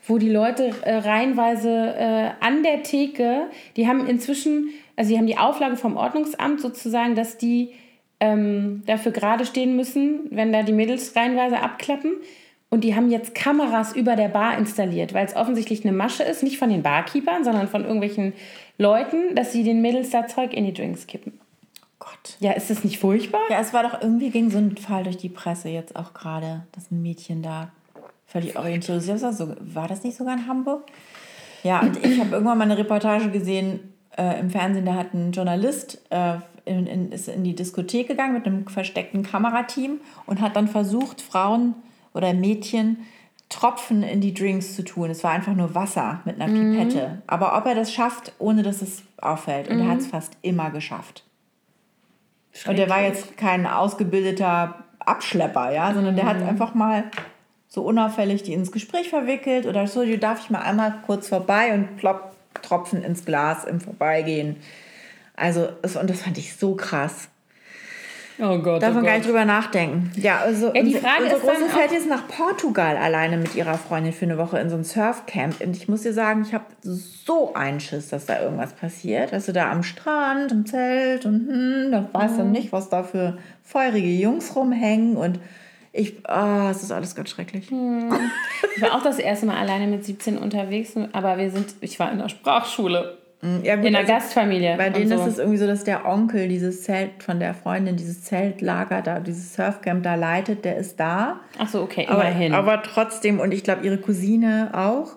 [0.07, 3.47] wo die Leute äh, reihenweise äh, an der Theke,
[3.77, 7.73] die haben inzwischen, also die haben die Auflage vom Ordnungsamt sozusagen, dass die
[8.21, 12.13] ähm, dafür gerade stehen müssen, wenn da die Mädels reihenweise abklappen.
[12.71, 16.43] Und die haben jetzt Kameras über der Bar installiert, weil es offensichtlich eine Masche ist,
[16.43, 18.33] nicht von den Barkeepern, sondern von irgendwelchen
[18.79, 21.39] Leuten, dass sie den Mädels da Zeug in die Drinks kippen.
[22.01, 22.37] Gott.
[22.41, 23.43] Ja, ist das nicht furchtbar?
[23.49, 26.65] Ja, es war doch irgendwie ging so ein Fall durch die Presse jetzt auch gerade,
[26.73, 27.71] dass ein Mädchen da
[28.27, 29.33] völlig orientierungslos war.
[29.33, 30.83] So, war das nicht sogar in Hamburg?
[31.63, 35.33] Ja, und ich habe irgendwann mal eine Reportage gesehen äh, im Fernsehen, da hat ein
[35.33, 40.57] Journalist äh, in, in, ist in die Diskothek gegangen mit einem versteckten Kamerateam und hat
[40.57, 41.75] dann versucht, Frauen
[42.13, 42.99] oder Mädchen
[43.51, 45.11] Tropfen in die Drinks zu tun.
[45.11, 47.23] Es war einfach nur Wasser mit einer Pipette.
[47.27, 49.69] Aber ob er das schafft, ohne dass es auffällt.
[49.69, 51.25] Und er hat es fast immer geschafft.
[52.67, 57.05] Und der war jetzt kein ausgebildeter Abschlepper, ja, sondern der hat einfach mal
[57.69, 61.75] so unauffällig die ins Gespräch verwickelt oder so, die darf ich mal einmal kurz vorbei
[61.75, 64.57] und plopp, Tropfen ins Glas im Vorbeigehen.
[65.37, 67.29] Also, es, und das fand ich so krass.
[68.41, 68.83] Oh Gott.
[68.83, 69.19] Darf oh man gar Gott.
[69.21, 70.11] nicht drüber nachdenken.
[70.17, 73.37] Ja, also Ja, die unsere- Frage unsere ist dann Große fährt jetzt nach Portugal alleine
[73.37, 75.61] mit ihrer Freundin für eine Woche in so ein Surfcamp.
[75.61, 79.33] Und ich muss dir sagen, ich habe so einen Schiss, dass da irgendwas passiert.
[79.33, 82.51] Weißt du, da am Strand, im Zelt und hm, da weiß Mhm.
[82.51, 85.17] nicht, was da für feurige Jungs rumhängen.
[85.17, 85.39] Und
[85.97, 87.71] ich, ah, es ist alles ganz schrecklich.
[87.71, 92.11] Ich war auch das erste Mal alleine mit 17 unterwegs, aber wir sind, ich war
[92.11, 93.19] in der Sprachschule,
[93.63, 94.77] Ja, gut, in einer also Gastfamilie.
[94.77, 95.15] Bei denen so.
[95.25, 99.21] ist es irgendwie so, dass der Onkel dieses Zelt von der Freundin, dieses Zeltlager da,
[99.21, 101.41] dieses Surfcamp da leitet, der ist da.
[101.59, 102.55] Ach so, okay, Aber, immerhin.
[102.55, 105.13] aber trotzdem, und ich glaube, ihre Cousine auch.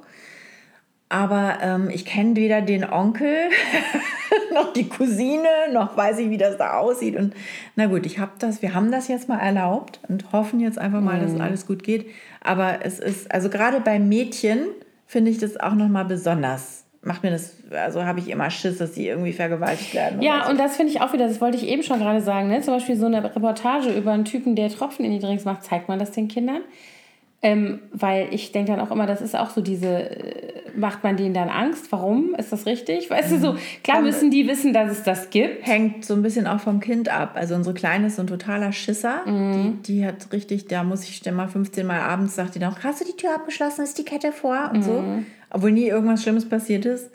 [1.10, 3.50] Aber ähm, ich kenne weder den Onkel
[4.54, 7.16] noch die Cousine, noch weiß ich, wie das da aussieht.
[7.16, 7.34] Und
[7.76, 11.00] na gut, ich habe das, wir haben das jetzt mal erlaubt und hoffen jetzt einfach
[11.00, 12.08] mal, dass alles gut geht.
[12.42, 14.68] Aber es ist, also gerade bei Mädchen
[15.06, 16.84] finde ich das auch nochmal besonders.
[17.04, 20.22] Macht mir das, also habe ich immer Schiss, dass sie irgendwie vergewaltigt werden.
[20.22, 20.52] ja, so.
[20.52, 22.62] und das finde ich auch wieder, das wollte ich eben schon gerade sagen, ne?
[22.62, 25.88] zum Beispiel so eine Reportage über einen Typen, der Tropfen in die Drinks macht, zeigt
[25.88, 26.64] man das den Kindern?
[27.44, 31.18] Ähm, weil ich denke dann auch immer, das ist auch so diese, äh, macht man
[31.18, 31.92] denen dann Angst?
[31.92, 32.34] Warum?
[32.36, 33.12] Ist das richtig?
[33.12, 35.66] Weißt du, so, klar müssen die wissen, dass es das gibt.
[35.68, 37.34] hängt so ein bisschen auch vom Kind ab.
[37.36, 39.22] Also unsere Kleine ist so ein totaler Schisser.
[39.26, 39.82] Mhm.
[39.84, 43.02] Die, die hat richtig, da muss ich mal 15 Mal abends, sagt die noch, hast
[43.02, 45.02] du die Tür abgeschlossen, ist die Kette vor und so.
[45.02, 45.26] Mhm.
[45.52, 47.10] Obwohl nie irgendwas Schlimmes passiert ist.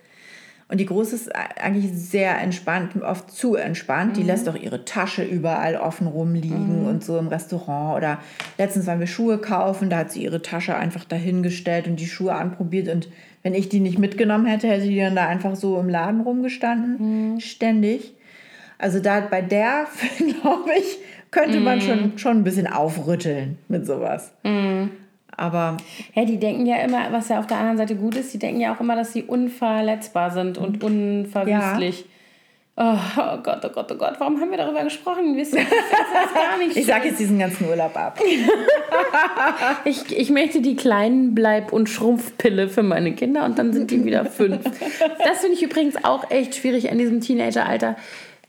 [0.73, 4.13] Und die Große ist eigentlich sehr entspannt, oft zu entspannt.
[4.13, 4.15] Mhm.
[4.15, 7.99] Die lässt auch ihre Tasche überall offen rumliegen und so im Restaurant.
[7.99, 8.21] Oder
[8.57, 12.33] letztens waren wir Schuhe kaufen, da hat sie ihre Tasche einfach dahingestellt und die Schuhe
[12.33, 12.89] anprobiert.
[12.89, 13.11] Und
[13.43, 17.39] wenn ich die nicht mitgenommen hätte, hätte die dann da einfach so im Laden rumgestanden,
[17.43, 18.15] ständig.
[18.79, 20.97] Also da bei der, glaube ich,
[21.31, 24.33] könnte man schon, schon ein bisschen aufrütteln mit sowas.
[25.43, 25.77] Aber
[26.15, 28.61] Ja, die denken ja immer, was ja auf der anderen Seite gut ist, die denken
[28.61, 32.05] ja auch immer, dass sie unverletzbar sind und unverwüstlich.
[32.77, 35.37] Oh, oh Gott, oh Gott, oh Gott, warum haben wir darüber gesprochen?
[35.37, 36.77] Wir sind das gar nicht.
[36.77, 38.19] ich sage jetzt diesen ganzen Urlaub ab.
[39.85, 44.05] Ich, ich möchte die kleinen Bleib- und Schrumpfpille für meine Kinder und dann sind die
[44.05, 44.61] wieder fünf.
[45.25, 47.97] Das finde ich übrigens auch echt schwierig an diesem Teenageralter.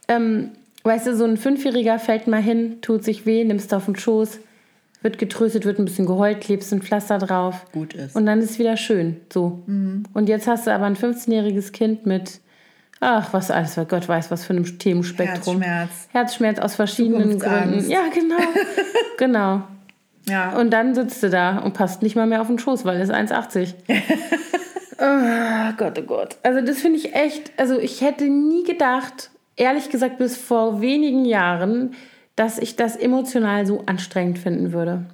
[0.08, 0.50] Ähm,
[0.84, 4.38] weißt du, so ein Fünfjähriger fällt mal hin, tut sich weh, nimmst auf den Schoß,
[5.04, 7.66] wird getröstet, wird ein bisschen geheult, klebst ein Pflaster drauf.
[7.72, 8.16] Gut ist.
[8.16, 9.20] Und dann ist wieder schön.
[9.32, 9.62] So.
[9.66, 12.40] Und jetzt hast du aber ein 15-jähriges Kind mit,
[13.00, 15.60] ach, was alles, Gott weiß, was für einem Themenspektrum.
[15.60, 16.08] Herzschmerz.
[16.10, 17.38] Herzschmerz aus verschiedenen.
[17.38, 17.88] Gründen.
[17.90, 18.36] Ja, genau.
[19.18, 19.62] genau.
[20.26, 20.56] Ja.
[20.58, 23.10] Und dann sitzt du da und passt nicht mal mehr auf den Schoß, weil es
[23.10, 23.74] 1,80.
[25.00, 26.38] oh Gott, oh Gott.
[26.42, 31.26] Also das finde ich echt, also ich hätte nie gedacht, ehrlich gesagt bis vor wenigen
[31.26, 31.94] Jahren,
[32.36, 35.06] dass ich das emotional so anstrengend finden würde.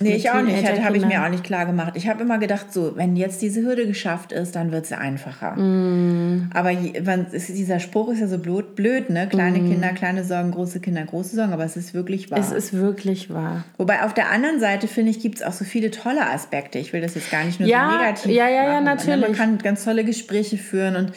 [0.00, 0.82] Nee, ich auch nicht.
[0.82, 1.92] Habe ich mir auch nicht klar gemacht.
[1.94, 5.54] Ich habe immer gedacht, so, wenn jetzt diese Hürde geschafft ist, dann wird es einfacher.
[5.54, 6.50] Mm.
[6.52, 9.28] Aber dieser Spruch ist ja so blöd, blöd, ne?
[9.28, 11.52] Kleine Kinder, kleine Sorgen, große Kinder, große Sorgen.
[11.52, 12.40] Aber es ist wirklich wahr.
[12.40, 12.42] Mm.
[12.42, 13.64] Es ist wirklich wahr.
[13.78, 16.80] Wobei auf der anderen Seite, finde ich, gibt es auch so viele tolle Aspekte.
[16.80, 18.84] Ich will das jetzt gar nicht nur Ja, so negativ ja, ja, ja, machen.
[18.84, 19.36] Ne, Man natürlich.
[19.36, 21.12] kann ganz tolle Gespräche führen und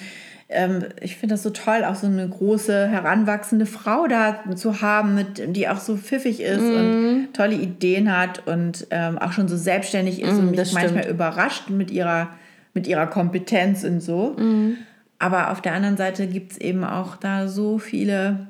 [0.50, 5.16] ähm, ich finde das so toll, auch so eine große, heranwachsende Frau da zu haben,
[5.16, 6.76] mit, die auch so pfiffig ist Mhm.
[6.78, 10.82] und tolle Ideen hat und ähm, auch schon so selbstständig ist und Mhm, das mich
[10.82, 11.16] manchmal stimmt.
[11.16, 12.30] überrascht mit ihrer,
[12.74, 14.36] mit ihrer Kompetenz und so.
[14.38, 14.78] Mhm.
[15.20, 18.48] aber auf der anderen Seite gibt es eben auch da so viele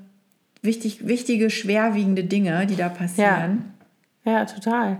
[0.61, 3.63] wichtig, wichtige, schwerwiegende Dinge, die da passieren.
[3.63, 3.76] Ja,
[4.31, 4.99] ja total.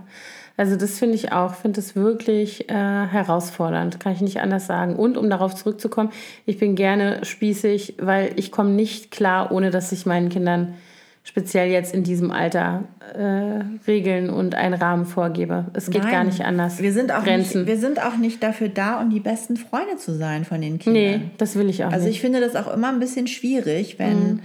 [0.58, 4.96] Also das finde ich auch, finde es wirklich äh, herausfordernd, kann ich nicht anders sagen.
[4.96, 6.10] Und um darauf zurückzukommen,
[6.46, 10.74] ich bin gerne spießig, weil ich komme nicht klar, ohne dass ich meinen Kindern
[11.22, 15.66] speziell jetzt in diesem Alter äh, Regeln und einen Rahmen vorgebe.
[15.74, 16.80] Es geht Nein, gar nicht anders.
[16.80, 17.58] Wir sind, auch Grenzen.
[17.60, 20.80] Nicht, wir sind auch nicht dafür da, um die besten Freunde zu sein von den
[20.80, 21.02] Kindern.
[21.02, 22.06] Nee, das will ich auch also nicht.
[22.06, 24.18] Also ich finde das auch immer ein bisschen schwierig, wenn...
[24.18, 24.40] Mhm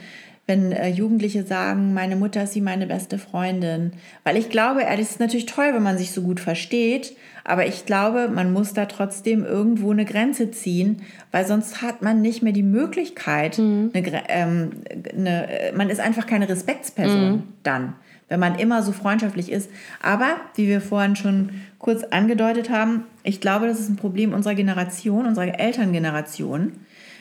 [0.46, 3.94] wenn äh, Jugendliche sagen, meine Mutter ist sie meine beste Freundin.
[4.26, 7.16] Weil ich glaube, es ist natürlich toll, wenn man sich so gut versteht,
[7.46, 12.22] aber ich glaube, man muss da trotzdem irgendwo eine Grenze ziehen, weil sonst hat man
[12.22, 13.92] nicht mehr die Möglichkeit, mhm.
[13.94, 14.72] eine, ähm,
[15.14, 17.44] eine, man ist einfach keine Respektsperson mhm.
[17.64, 17.94] dann,
[18.28, 19.70] wenn man immer so freundschaftlich ist.
[20.02, 24.56] Aber, wie wir vorhin schon kurz angedeutet haben, ich glaube, das ist ein Problem unserer
[24.56, 26.74] Generation, unserer Elterngeneration,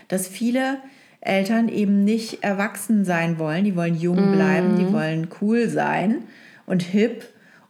[0.08, 0.78] dass viele
[1.22, 3.64] Eltern eben nicht erwachsen sein wollen.
[3.64, 4.78] Die wollen jung bleiben, mm.
[4.78, 6.24] die wollen cool sein
[6.66, 7.24] und hip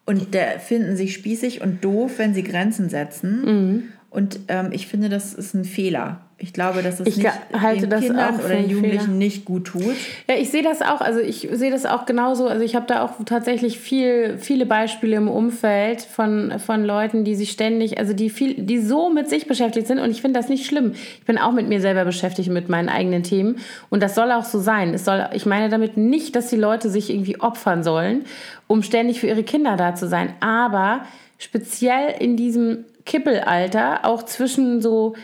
[0.07, 3.45] und finden sich spießig und doof, wenn sie Grenzen setzen.
[3.45, 3.83] Mm.
[4.11, 6.23] Und ähm, ich finde, das ist ein Fehler.
[6.43, 9.17] Ich glaube, dass es ich nicht halte den Kindern oder den Jugendlichen Fehler.
[9.17, 9.95] nicht gut tut.
[10.29, 11.01] Ja, ich sehe das auch.
[11.01, 12.49] Also ich sehe das auch genauso.
[12.49, 17.37] Also ich habe da auch tatsächlich viel, viele Beispiele im Umfeld von, von Leuten, die
[17.37, 20.01] sich ständig, also die viel, die so mit sich beschäftigt sind.
[20.01, 20.95] Und ich finde das nicht schlimm.
[20.95, 23.61] Ich bin auch mit mir selber beschäftigt mit meinen eigenen Themen.
[23.89, 24.95] Und das soll auch so sein.
[24.95, 28.25] Es soll, ich meine damit nicht, dass die Leute sich irgendwie opfern sollen,
[28.67, 30.35] um ständig für ihre Kinder da zu sein.
[30.41, 31.03] Aber
[31.39, 35.15] speziell in diesem Kippelalter, auch zwischen so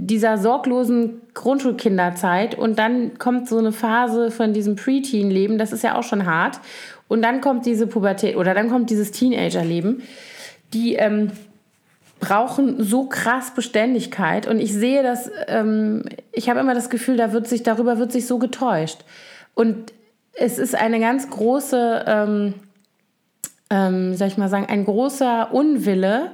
[0.00, 5.98] dieser sorglosen Grundschulkinderzeit und dann kommt so eine Phase von diesem Preteen-Leben, das ist ja
[5.98, 6.60] auch schon hart.
[7.08, 10.02] Und dann kommt diese Pubertät oder dann kommt dieses Teenager-Leben,
[10.72, 11.32] die ähm,
[12.20, 14.46] brauchen so krass Beständigkeit.
[14.46, 18.12] Und ich sehe das, ähm, ich habe immer das Gefühl, da wird sich, darüber wird
[18.12, 19.00] sich so getäuscht.
[19.54, 19.92] Und
[20.32, 22.54] es ist eine ganz große, ähm,
[23.70, 26.30] ähm, soll ich mal sagen, ein großer Unwille,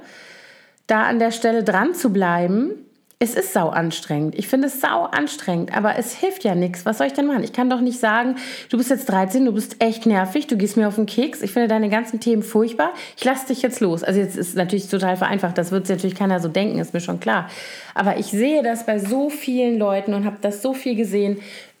[0.85, 2.84] da an der Stelle dran zu bleiben
[3.19, 4.35] es ist sau anstrengend.
[4.35, 6.85] Ich finde es sau anstrengend, aber es hilft ja nichts.
[6.85, 7.43] Was soll ich denn machen?
[7.43, 8.35] Ich kann doch nicht sagen,
[8.69, 11.51] du bist jetzt 13, du bist echt nervig, du gehst mir auf den Keks, ich
[11.51, 14.03] finde deine ganzen Themen furchtbar, ich lasse dich jetzt los.
[14.03, 17.21] Also jetzt ist natürlich total vereinfacht, das wird natürlich keiner so denken, ist mir schon
[17.21, 17.49] klar.
[17.93, 21.37] Aber ich sehe das bei so vielen Leuten und habe das so viel gesehen,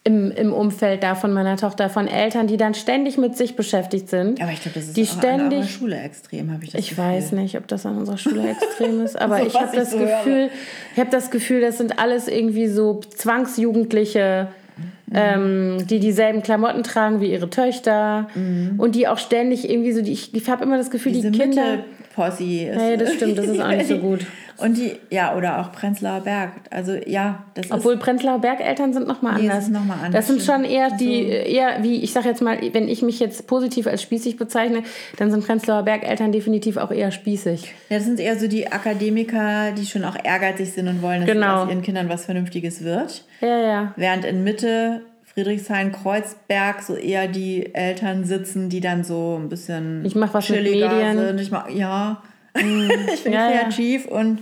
[0.07, 4.07] im, im Umfeld da von meiner Tochter, von Eltern, die dann ständig mit sich beschäftigt
[4.07, 4.39] sind.
[4.39, 6.79] Aber ich glaube, das ist die auch ständig, an unserer Schule extrem, habe ich das
[6.79, 7.03] Ich Gefühl.
[7.03, 9.97] weiß nicht, ob das an unserer Schule extrem ist, aber so, ich habe das so
[9.97, 10.51] Gefühl,
[10.93, 14.47] ich habe das Gefühl, das sind alles irgendwie so Zwangsjugendliche,
[14.77, 14.83] mhm.
[15.11, 18.75] ähm, die dieselben Klamotten tragen wie ihre Töchter mhm.
[18.77, 21.39] und die auch ständig irgendwie so, die, ich, ich habe immer das Gefühl, Diese die
[21.39, 21.79] Kinder...
[22.15, 22.77] Posse ist.
[22.77, 24.25] Nee, das stimmt, das ist auch nicht so gut.
[24.57, 26.51] Und die, ja, oder auch Prenzlauer Berg.
[26.69, 29.55] Also ja, das Obwohl ist, Prenzlauer Berg-Eltern sind nochmal anders.
[29.55, 30.13] Das, ist noch mal anders.
[30.13, 33.47] das sind schon eher die, eher wie, ich sage jetzt mal, wenn ich mich jetzt
[33.47, 34.83] positiv als spießig bezeichne,
[35.17, 37.73] dann sind Prenzlauer Berg-Eltern definitiv auch eher spießig.
[37.89, 41.31] Ja, das sind eher so die Akademiker, die schon auch ehrgeizig sind und wollen, dass
[41.31, 41.63] genau.
[41.63, 43.25] aus ihren Kindern was Vernünftiges wird.
[43.41, 43.93] Ja, ja.
[43.97, 45.01] Während in Mitte
[45.35, 50.45] Friedrichshain, Kreuzberg so eher die Eltern sitzen, die dann so ein bisschen ich mach was
[50.45, 51.17] chilliger mit Medien.
[51.19, 51.41] sind.
[51.41, 52.23] Ich mach, ja,
[52.55, 52.91] Mhm.
[53.13, 54.11] ich bin ja, kreativ ja.
[54.11, 54.41] und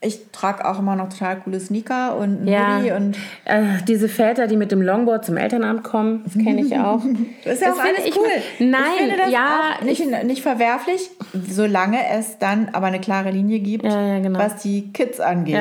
[0.00, 3.16] ich trage auch immer noch total coole Sneaker und ja, Hoodie und
[3.46, 7.00] äh, diese Väter, die mit dem Longboard zum Elternamt kommen, das kenne ich auch.
[7.44, 8.26] das ist ja auch alles ich, cool.
[8.58, 11.10] Nein, ich finde das ja, nicht, nicht verwerflich,
[11.48, 14.38] solange es dann aber eine klare Linie gibt, ja, genau.
[14.38, 15.54] was die Kids angeht.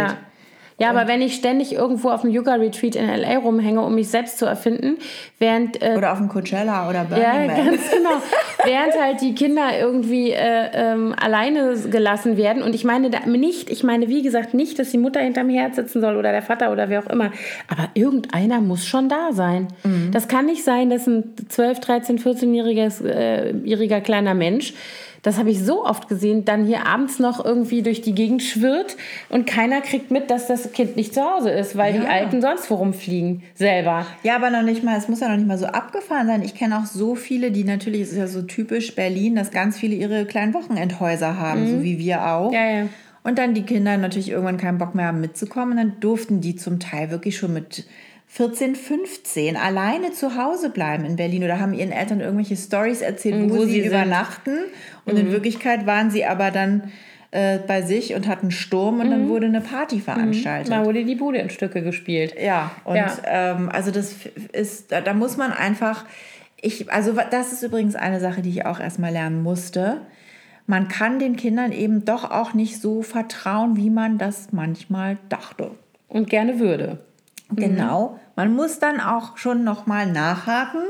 [0.84, 3.38] Ja, aber wenn ich ständig irgendwo auf dem Yoga-Retreat in L.A.
[3.38, 4.98] rumhänge, um mich selbst zu erfinden,
[5.40, 5.82] während...
[5.82, 7.66] Äh, oder auf dem Coachella oder Burning Ja, Man.
[7.66, 8.10] ganz genau.
[8.66, 12.62] während halt die Kinder irgendwie äh, ähm, alleine gelassen werden.
[12.62, 15.78] Und ich meine da nicht, ich meine wie gesagt nicht, dass die Mutter hinterm Herz
[15.78, 17.32] sitzen soll oder der Vater oder wer auch immer.
[17.70, 19.70] Aber irgendeiner muss schon da sein.
[19.84, 20.12] Mhm.
[20.12, 24.74] Das kann nicht sein, dass ein 12, 13, 14-jähriger äh, kleiner Mensch
[25.24, 28.98] das habe ich so oft gesehen, dann hier abends noch irgendwie durch die Gegend schwirrt
[29.30, 32.02] und keiner kriegt mit, dass das Kind nicht zu Hause ist, weil ja.
[32.02, 34.06] die Alten sonst vorumfliegen selber.
[34.24, 36.42] Ja, aber noch nicht mal, es muss ja noch nicht mal so abgefahren sein.
[36.44, 39.78] Ich kenne auch so viele, die natürlich, es ist ja so typisch Berlin, dass ganz
[39.78, 41.68] viele ihre kleinen Wochenendhäuser haben, mhm.
[41.70, 42.52] so wie wir auch.
[42.52, 42.88] Ja, ja.
[43.24, 45.72] Und dann die Kinder natürlich irgendwann keinen Bock mehr haben mitzukommen.
[45.72, 47.86] Und dann durften die zum Teil wirklich schon mit
[48.34, 53.48] 14, 15 alleine zu Hause bleiben in Berlin oder haben ihren Eltern irgendwelche Stories erzählt,
[53.48, 54.58] wo, wo sie, sie übernachten.
[55.06, 55.20] Und mhm.
[55.20, 56.92] in Wirklichkeit waren sie aber dann
[57.30, 59.12] äh, bei sich und hatten Sturm und mhm.
[59.12, 60.72] dann wurde eine Party veranstaltet.
[60.72, 62.34] Da wurde die Bude in Stücke gespielt.
[62.42, 63.16] Ja, und ja.
[63.24, 64.16] Ähm, also das
[64.52, 66.06] ist, da, da muss man einfach,
[66.60, 70.02] ich, also das ist übrigens eine Sache, die ich auch erstmal lernen musste.
[70.66, 75.70] Man kann den Kindern eben doch auch nicht so vertrauen, wie man das manchmal dachte.
[76.08, 76.98] Und gerne würde.
[77.56, 78.20] Genau.
[78.36, 80.82] Man muss dann auch schon nochmal nachhaken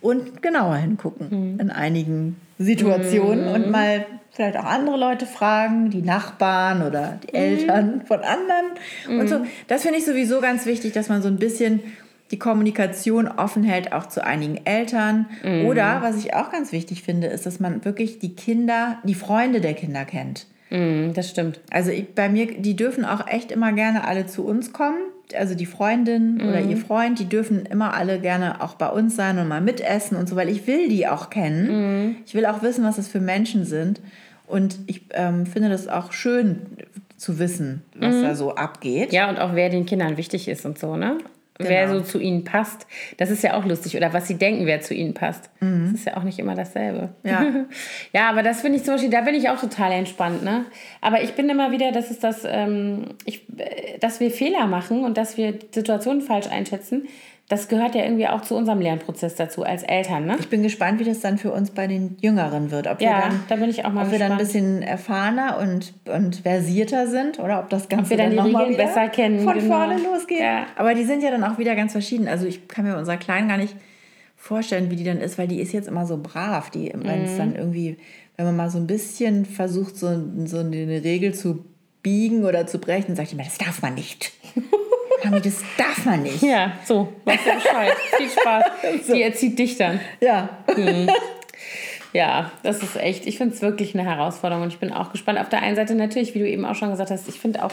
[0.00, 1.60] und genauer hingucken Mhm.
[1.60, 7.20] in einigen Situationen und mal vielleicht auch andere Leute fragen, die Nachbarn oder Mhm.
[7.26, 9.40] die Eltern von anderen und so.
[9.66, 11.80] Das finde ich sowieso ganz wichtig, dass man so ein bisschen
[12.30, 15.26] die Kommunikation offen hält, auch zu einigen Eltern.
[15.42, 15.64] Mhm.
[15.66, 19.60] Oder, was ich auch ganz wichtig finde, ist, dass man wirklich die Kinder, die Freunde
[19.62, 20.46] der Kinder kennt.
[20.70, 21.58] Mhm, das stimmt.
[21.70, 24.98] Also ich, bei mir, die dürfen auch echt immer gerne alle zu uns kommen.
[25.36, 29.38] Also die Freundin oder ihr Freund, die dürfen immer alle gerne auch bei uns sein
[29.38, 32.16] und mal mitessen und so, weil ich will die auch kennen.
[32.24, 34.00] Ich will auch wissen, was das für Menschen sind.
[34.46, 36.60] Und ich ähm, finde das auch schön
[37.18, 39.12] zu wissen, was da so abgeht.
[39.12, 41.18] Ja, und auch wer den Kindern wichtig ist und so, ne?
[41.58, 41.98] Wer Genau.
[41.98, 42.86] so zu ihnen passt.
[43.16, 43.96] Das ist ja auch lustig.
[43.96, 45.50] Oder was sie denken, wer zu ihnen passt.
[45.60, 47.08] Das ist ja auch nicht immer dasselbe.
[47.24, 47.44] Ja.
[48.12, 50.66] ja, aber das finde ich zum Beispiel, da bin ich auch total entspannt, ne?
[51.00, 55.04] Aber ich bin immer wieder, dass es das, ähm, ich, äh, dass wir Fehler machen
[55.04, 57.08] und dass wir Situationen falsch einschätzen.
[57.48, 60.36] Das gehört ja irgendwie auch zu unserem Lernprozess dazu als Eltern, ne?
[60.38, 62.86] Ich bin gespannt, wie das dann für uns bei den Jüngeren wird.
[62.86, 64.54] Ob wir Ja, dann, da bin ich auch mal ob wir dann ein gespannt.
[64.64, 68.64] bisschen erfahrener und, und versierter sind oder ob das Ganze wir dann die noch mal
[68.64, 69.74] Regeln besser kennen, von genau.
[69.74, 70.40] vorne losgeht.
[70.40, 70.66] Ja.
[70.76, 72.28] Aber die sind ja dann auch wieder ganz verschieden.
[72.28, 73.74] Also ich kann mir unserer Kleinen gar nicht
[74.36, 76.68] vorstellen, wie die dann ist, weil die ist jetzt immer so brav.
[76.68, 77.38] Die, wenn es Mhm.
[77.38, 77.96] dann irgendwie,
[78.36, 80.08] wenn man mal so ein bisschen versucht, so,
[80.44, 81.64] so eine Regel zu
[82.02, 84.32] biegen oder zu brechen, sagt die immer, das darf man nicht.
[85.24, 86.42] Mami, das darf man nicht.
[86.42, 87.96] Ja, so, weißt du Bescheid.
[88.16, 88.64] Viel Spaß.
[89.12, 90.00] Die erzieht dich dann.
[90.20, 90.48] Ja.
[92.12, 95.38] Ja, das ist echt, ich finde es wirklich eine Herausforderung und ich bin auch gespannt.
[95.38, 97.72] Auf der einen Seite natürlich, wie du eben auch schon gesagt hast, ich finde auch,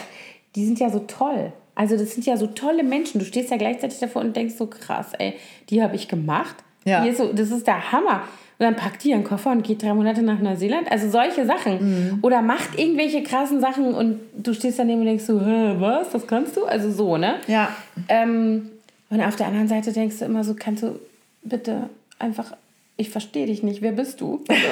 [0.54, 1.52] die sind ja so toll.
[1.74, 3.18] Also das sind ja so tolle Menschen.
[3.18, 5.34] Du stehst ja gleichzeitig davor und denkst so, krass, ey,
[5.70, 6.56] die habe ich gemacht.
[6.84, 7.10] Ja.
[7.12, 8.22] So, das ist der Hammer.
[8.58, 10.90] Und dann packt die ihren Koffer und geht drei Monate nach Neuseeland.
[10.90, 12.20] Also solche Sachen.
[12.22, 16.26] Oder macht irgendwelche krassen Sachen und du stehst daneben und denkst so, Hä, was, das
[16.26, 16.64] kannst du?
[16.64, 17.34] Also so, ne?
[17.48, 17.68] Ja.
[18.08, 18.70] Ähm,
[19.10, 20.98] und auf der anderen Seite denkst du immer so, kannst du
[21.42, 22.56] bitte einfach,
[22.96, 24.42] ich verstehe dich nicht, wer bist du?
[24.48, 24.62] Also,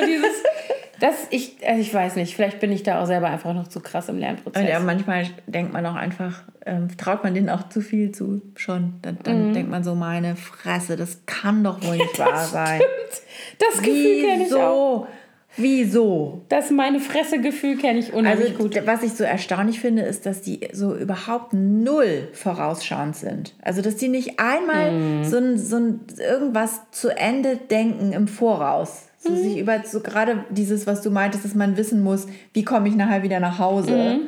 [0.00, 0.42] so dieses,
[1.04, 3.80] das, ich, also ich weiß nicht, vielleicht bin ich da auch selber einfach noch zu
[3.80, 4.68] krass im Lernprozess.
[4.68, 8.94] Ja, manchmal denkt man auch einfach, ähm, traut man denen auch zu viel zu schon.
[9.02, 9.52] Dann, dann Mhm.
[9.52, 12.80] denkt man so, meine Fresse, das kann doch wohl nicht wahr sein.
[13.58, 15.06] das Gefühl kenne ich auch.
[15.56, 16.42] Wieso?
[16.48, 18.76] Das meine Fresse-Gefühl kenne ich Also unheimlich gut.
[18.86, 23.54] was ich so erstaunlich finde, ist, dass die so überhaupt null vorausschauend sind.
[23.62, 25.24] Also dass die nicht einmal Mhm.
[25.24, 29.04] so, ein, so ein irgendwas zu Ende denken im Voraus.
[29.24, 29.36] So Mhm.
[29.42, 32.94] sich über so gerade dieses, was du meintest, dass man wissen muss, wie komme ich
[32.94, 33.90] nachher wieder nach Hause.
[33.92, 34.20] Mhm.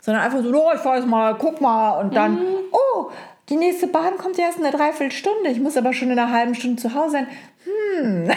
[0.00, 2.40] Sondern einfach so, oh, ich weiß mal, guck mal und dann, Mhm.
[2.72, 3.10] oh,
[3.48, 5.50] die nächste Bahn kommt erst in einer Dreiviertelstunde.
[5.50, 7.26] Ich muss aber schon in einer halben Stunde zu Hause sein.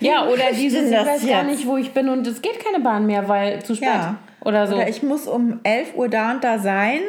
[0.00, 1.46] ja, oder dieses, ich weiß gar jetzt?
[1.46, 3.88] nicht, wo ich bin und es geht keine Bahn mehr, weil zu spät.
[3.88, 4.16] Ja.
[4.44, 4.76] Oder so.
[4.76, 7.00] Oder ich muss um 11 Uhr da und da sein.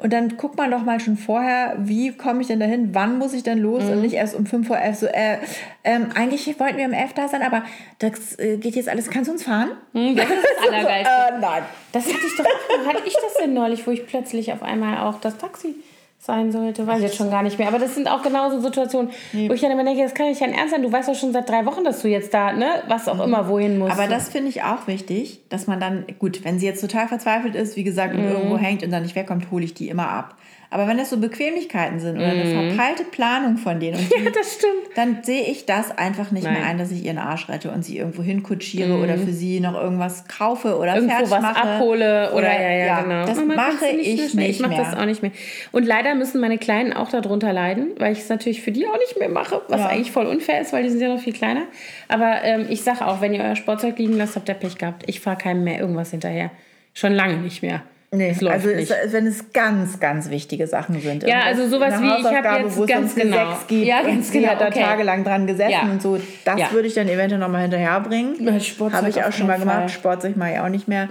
[0.00, 3.34] Und dann guckt man doch mal schon vorher, wie komme ich denn dahin, wann muss
[3.34, 3.90] ich denn los Mhm.
[3.90, 5.38] und nicht erst um 5 Uhr 11 so, äh,
[5.82, 7.64] ähm, eigentlich wollten wir um 11 da sein, aber
[7.98, 9.70] das äh, geht jetzt alles, kannst du uns fahren?
[9.94, 11.10] Hm, das ist das Allergeilste.
[11.12, 11.62] Äh, nein.
[11.92, 14.98] Das hatte ich doch, wo hatte ich das denn neulich, wo ich plötzlich auf einmal
[14.98, 15.74] auch das Taxi
[16.20, 16.86] sein sollte?
[16.86, 17.68] Weiß ich jetzt schon gar nicht mehr.
[17.68, 20.52] Aber das sind auch genauso Situationen, wo ich dann immer denke, das kann nicht dein
[20.52, 20.82] Ernst sein.
[20.82, 23.48] Du weißt doch schon seit drei Wochen, dass du jetzt da, ne, was auch immer,
[23.48, 23.92] wohin musst.
[23.92, 27.54] Aber das finde ich auch wichtig, dass man dann, gut, wenn sie jetzt total verzweifelt
[27.54, 28.20] ist, wie gesagt, Mhm.
[28.20, 30.36] und irgendwo hängt und dann nicht wegkommt, hole ich die immer ab.
[30.70, 32.70] Aber wenn das so Bequemlichkeiten sind oder eine Mhm.
[32.76, 34.96] verpeilte Planung von denen und die ja, das stimmt.
[34.96, 36.52] dann sehe ich das einfach nicht Nein.
[36.54, 36.58] Mhm.
[36.60, 39.74] mehr ein, dass ich ihren Arsch rette und sie irgendwo hinkutschiere oder für sie noch
[39.80, 41.56] irgendwas kaufe oder Irgendwo was mache.
[41.62, 43.24] abhole oder, ja, ja, genau.
[43.26, 44.46] Das Mama, mache du ich mehr?
[44.46, 44.84] nicht Ich mache mehr.
[44.84, 45.32] das auch nicht mehr.
[45.72, 48.98] Und leider müssen meine Kleinen auch darunter leiden, weil ich es natürlich für die auch
[48.98, 49.86] nicht mehr mache, was Ja.
[49.88, 51.62] eigentlich voll unfair ist, weil die sind ja noch viel kleiner.
[52.08, 55.04] Aber ähm, ich sage auch, wenn ihr euer Spielzeug liegen lasst, habt ihr Pech gehabt.
[55.06, 56.50] Ich fahre keinem mehr irgendwas hinterher.
[56.92, 57.82] Schon lange nicht mehr.
[58.10, 58.70] Nee, Es also.
[58.70, 61.24] Es, wenn es ganz, ganz wichtige Sachen sind.
[61.24, 63.54] Ja, also sowas wie, ich hab Hausaufgabe, jetzt ganz genau.
[63.68, 64.80] gibt Ja, ganz genau, hat da okay.
[64.82, 65.82] tagelang dran gesessen Ja.
[65.82, 66.18] und so.
[66.44, 66.72] Das Ja.
[66.72, 68.36] würde ich dann eventuell nochmal hinterherbringen.
[68.46, 69.78] Ja, Sportzeug Habe ich auch schon mal keinen gemacht.
[69.80, 69.88] Fall.
[69.90, 71.06] Sportzeug mache ich auch nicht mehr.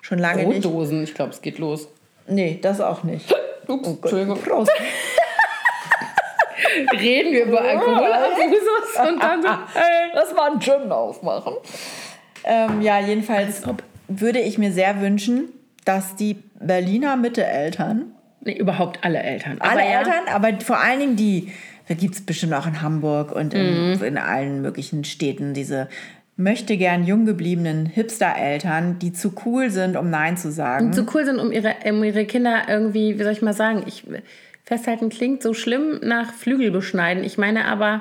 [0.00, 0.62] Schon lange nicht.
[0.62, 1.88] Brotdosen, ich glaube, es geht los.
[2.26, 3.30] Nee, das auch nicht.
[3.68, 3.98] Ups, Oh.
[4.00, 4.38] Entschuldigung.
[4.40, 4.72] Prost.
[6.98, 10.10] Reden wir über Alkoholabusus und dann so, ey.
[10.14, 11.54] Das war ein Gin aufmachen.
[12.44, 13.62] Ähm, ja, jedenfalls
[14.08, 15.48] würde ich mir sehr wünschen,
[15.84, 18.12] dass die Berliner Mitte-Eltern,
[18.44, 19.58] Nee, überhaupt alle Eltern.
[19.60, 21.52] alle Aber ja, Eltern, aber vor allen Dingen die,
[21.86, 24.02] da gibt es bestimmt auch in Hamburg und in, Mhm.
[24.02, 25.88] in allen möglichen Städten diese
[26.36, 30.92] möchte gern jung gebliebenen Hipster-Eltern, die zu cool sind, um Nein zu sagen.
[30.92, 34.04] zu cool sind, um ihre, um ihre Kinder irgendwie, wie soll ich mal sagen, ich,
[34.64, 37.22] festhalten klingt so schlimm nach Flügel beschneiden.
[37.22, 38.00] Ich meine aber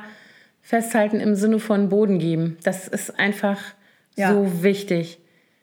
[0.61, 2.57] festhalten im Sinne von Boden geben.
[2.63, 3.59] Das ist einfach
[4.15, 4.33] Ja.
[4.33, 5.19] so wichtig.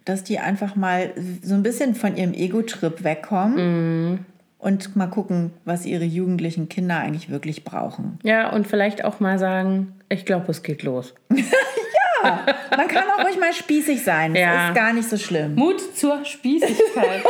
[0.09, 4.25] Dass die einfach mal so ein bisschen von ihrem Ego-Trip wegkommen
[4.59, 8.19] und mal gucken, was ihre jugendlichen Kinder eigentlich wirklich brauchen.
[8.23, 11.15] Ja, und vielleicht auch mal sagen, ich glaube, es geht los.
[11.31, 14.33] ja, man kann auch ruhig mal spießig sein.
[14.33, 14.69] Das ja.
[14.69, 15.55] ist gar nicht so schlimm.
[15.57, 17.23] Mut zur Spießigkeit.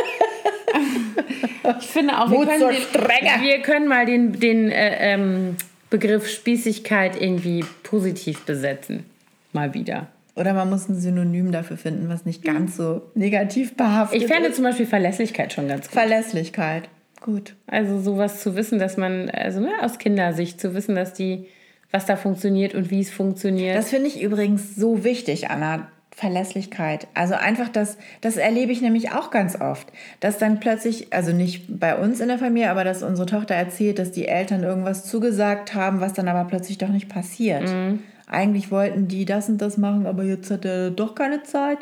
[1.81, 5.57] ich finde auch, wir können, den, wir können, mal den, den äh, ähm,
[5.89, 9.03] Begriff Spießigkeit irgendwie positiv besetzen.
[9.51, 10.07] Mal wieder.
[10.35, 14.23] Oder man muss ein Synonym dafür finden, was nicht ganz so negativ behaftet ist.
[14.23, 15.93] Ich fände zum Beispiel Verlässlichkeit schon ganz gut.
[15.93, 16.89] Verlässlichkeit,
[17.21, 17.55] gut.
[17.67, 21.47] Also sowas zu wissen, dass man, also ne, aus Kindersicht zu wissen, dass die,
[21.91, 23.75] was da funktioniert und wie es funktioniert.
[23.75, 25.87] Das finde ich übrigens so wichtig, Anna.
[26.11, 27.07] Verlässlichkeit.
[27.13, 29.87] Also einfach das, das erlebe ich nämlich auch ganz oft,
[30.19, 33.99] dass dann plötzlich, also nicht bei uns in der Familie, aber dass unsere Tochter erzählt,
[33.99, 37.63] dass die Eltern irgendwas zugesagt haben, was dann aber plötzlich doch nicht passiert.
[37.63, 37.99] Mhm
[38.29, 41.79] eigentlich wollten die das und das machen, aber jetzt hat er doch keine Zeit.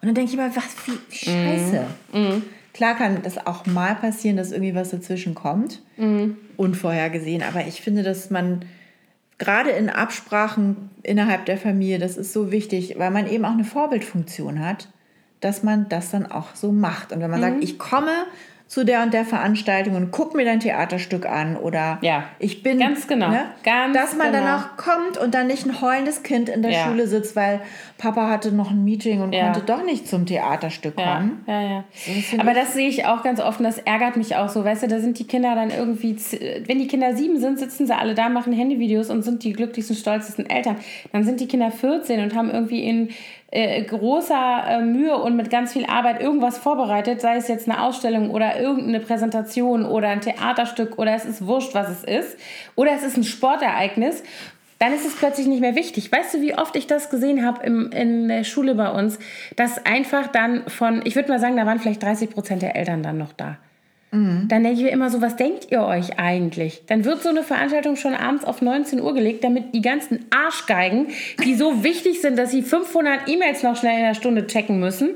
[0.00, 1.44] Und dann denke ich mal, was, wie, wie mhm.
[1.44, 1.84] scheiße.
[2.12, 2.42] Mhm.
[2.72, 6.36] Klar kann das auch mal passieren, dass irgendwie was dazwischen kommt, mhm.
[6.56, 7.42] unvorhergesehen.
[7.42, 8.64] Aber ich finde, dass man
[9.38, 13.64] gerade in Absprachen innerhalb der Familie, das ist so wichtig, weil man eben auch eine
[13.64, 14.88] Vorbildfunktion hat,
[15.40, 17.12] dass man das dann auch so macht.
[17.12, 17.62] Und wenn man sagt, mhm.
[17.62, 18.12] ich komme
[18.70, 22.78] zu der und der Veranstaltung und guck mir dein Theaterstück an oder ja, ich bin
[22.78, 24.44] ganz genau, ne, ganz dass man genau.
[24.44, 26.84] dann auch kommt und dann nicht ein heulendes Kind in der ja.
[26.84, 27.60] Schule sitzt, weil
[27.98, 29.46] Papa hatte noch ein Meeting und ja.
[29.50, 31.42] konnte doch nicht zum Theaterstück kommen.
[31.48, 31.84] Ja, ja.
[32.06, 34.84] Das Aber das sehe ich auch ganz oft und das ärgert mich auch so, weißt
[34.84, 36.16] du, da sind die Kinder dann irgendwie,
[36.66, 39.96] wenn die Kinder sieben sind, sitzen sie alle da, machen Handyvideos und sind die glücklichsten,
[39.96, 40.76] stolzesten Eltern.
[41.10, 43.08] Dann sind die Kinder 14 und haben irgendwie in
[43.50, 47.82] äh, großer äh, Mühe und mit ganz viel Arbeit irgendwas vorbereitet, sei es jetzt eine
[47.82, 52.38] Ausstellung oder irgendeine Präsentation oder ein Theaterstück oder es ist wurscht, was es ist,
[52.76, 54.22] oder es ist ein Sportereignis,
[54.78, 56.10] dann ist es plötzlich nicht mehr wichtig.
[56.10, 59.18] Weißt du, wie oft ich das gesehen habe in der Schule bei uns,
[59.56, 63.02] dass einfach dann von, ich würde mal sagen, da waren vielleicht 30 Prozent der Eltern
[63.02, 63.58] dann noch da.
[64.12, 64.48] Mhm.
[64.48, 66.82] Dann denke ich mir immer so, was denkt ihr euch eigentlich?
[66.86, 71.08] Dann wird so eine Veranstaltung schon abends auf 19 Uhr gelegt, damit die ganzen Arschgeigen,
[71.44, 75.10] die so wichtig sind, dass sie 500 E-Mails noch schnell in der Stunde checken müssen,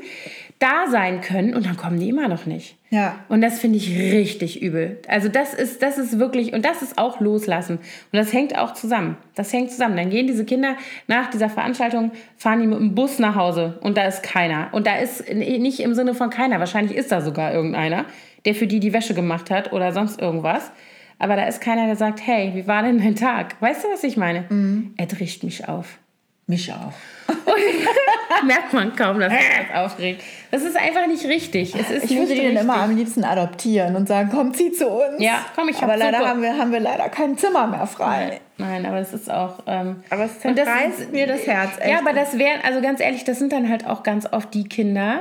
[0.65, 2.77] da sein können und dann kommen die immer noch nicht.
[2.91, 3.19] Ja.
[3.29, 4.99] Und das finde ich richtig übel.
[5.09, 7.77] Also das ist, das ist wirklich, und das ist auch loslassen.
[7.77, 9.17] Und das hängt auch zusammen.
[9.35, 9.97] Das hängt zusammen.
[9.97, 13.97] Dann gehen diese Kinder nach dieser Veranstaltung, fahren die mit dem Bus nach Hause und
[13.97, 14.69] da ist keiner.
[14.73, 18.07] Und da ist nicht im Sinne von keiner, wahrscheinlich ist da sogar irgendeiner
[18.45, 20.71] der für die die Wäsche gemacht hat oder sonst irgendwas.
[21.19, 23.61] Aber da ist keiner, der sagt, hey, wie war denn dein Tag?
[23.61, 24.45] Weißt du, was ich meine?
[24.49, 24.95] Mhm.
[24.97, 25.99] Er drischt mich auf.
[26.47, 26.93] Mich auch.
[28.45, 29.39] merkt man kaum, dass er
[29.69, 30.23] das aufregt.
[30.51, 31.75] Das ist einfach nicht richtig.
[31.75, 35.21] Es ist ich würde den immer am liebsten adoptieren und sagen, komm, zieh zu uns.
[35.23, 38.41] Ja, komm, ich Aber leider haben wir, haben wir leider kein Zimmer mehr frei.
[38.57, 39.61] Nein, Nein aber es ist auch...
[39.67, 41.79] Ähm, aber es zerreißt mir das Herz.
[41.79, 41.91] Echt.
[41.91, 44.69] Ja, aber das wären, also ganz ehrlich, das sind dann halt auch ganz oft die
[44.69, 45.21] Kinder,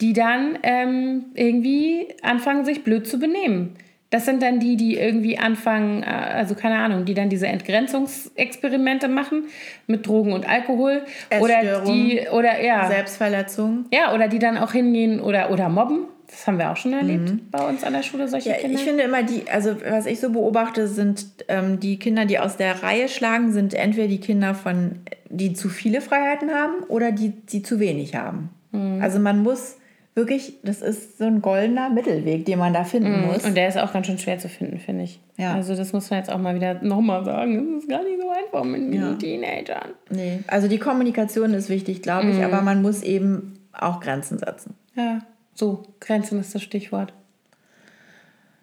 [0.00, 3.76] die dann ähm, irgendwie anfangen, sich blöd zu benehmen.
[4.10, 9.08] Das sind dann die, die irgendwie anfangen, äh, also keine Ahnung, die dann diese Entgrenzungsexperimente
[9.08, 9.44] machen
[9.86, 11.02] mit Drogen und Alkohol
[11.40, 13.86] oder die oder ja Selbstverletzung.
[13.92, 16.06] Ja, oder die dann auch hingehen oder oder mobben.
[16.30, 17.40] Das haben wir auch schon erlebt mhm.
[17.50, 18.78] bei uns an der Schule solche ja, Kinder.
[18.78, 22.56] Ich finde immer die, also was ich so beobachte, sind ähm, die Kinder, die aus
[22.56, 27.30] der Reihe schlagen, sind entweder die Kinder von, die zu viele Freiheiten haben oder die,
[27.30, 28.50] die zu wenig haben.
[28.70, 29.02] Mhm.
[29.02, 29.76] Also man muss
[30.20, 33.44] wirklich, das ist so ein goldener Mittelweg, den man da finden mm, muss.
[33.44, 35.18] Und der ist auch ganz schön schwer zu finden, finde ich.
[35.38, 35.54] Ja.
[35.54, 37.74] Also das muss man jetzt auch mal wieder nochmal sagen.
[37.74, 39.14] Das ist gar nicht so einfach mit ja.
[39.14, 39.90] Teenagern.
[40.10, 42.42] Nee, also die Kommunikation ist wichtig, glaube ich, mm.
[42.42, 44.74] aber man muss eben auch Grenzen setzen.
[44.94, 45.20] Ja,
[45.54, 47.12] so, Grenzen ist das Stichwort.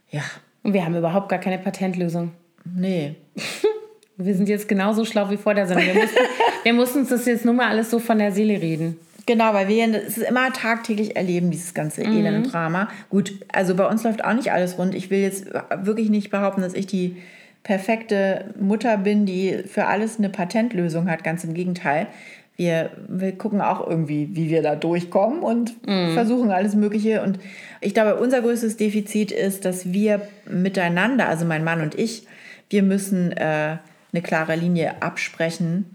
[0.09, 0.21] Ja.
[0.63, 2.31] Und wir haben überhaupt gar keine Patentlösung.
[2.63, 3.15] Nee.
[4.17, 5.87] wir sind jetzt genauso schlau wie vor der Sendung.
[5.87, 6.17] Wir mussten,
[6.63, 8.99] wir mussten uns das jetzt nur mal alles so von der Seele reden.
[9.27, 12.17] Genau, weil wir es ist immer tagtäglich erleben, dieses ganze mhm.
[12.17, 12.87] elende Drama.
[13.09, 14.95] Gut, also bei uns läuft auch nicht alles rund.
[14.95, 15.47] Ich will jetzt
[15.83, 17.17] wirklich nicht behaupten, dass ich die
[17.61, 21.25] perfekte Mutter bin, die für alles eine Patentlösung hat.
[21.25, 22.07] Ganz im Gegenteil.
[22.55, 26.13] Wir, wir gucken auch irgendwie, wie wir da durchkommen und mhm.
[26.13, 27.21] versuchen alles Mögliche.
[27.21, 27.37] Und
[27.81, 32.25] ich glaube, unser größtes Defizit ist, dass wir miteinander, also mein Mann und ich,
[32.69, 33.77] wir müssen äh,
[34.13, 35.85] eine klare Linie absprechen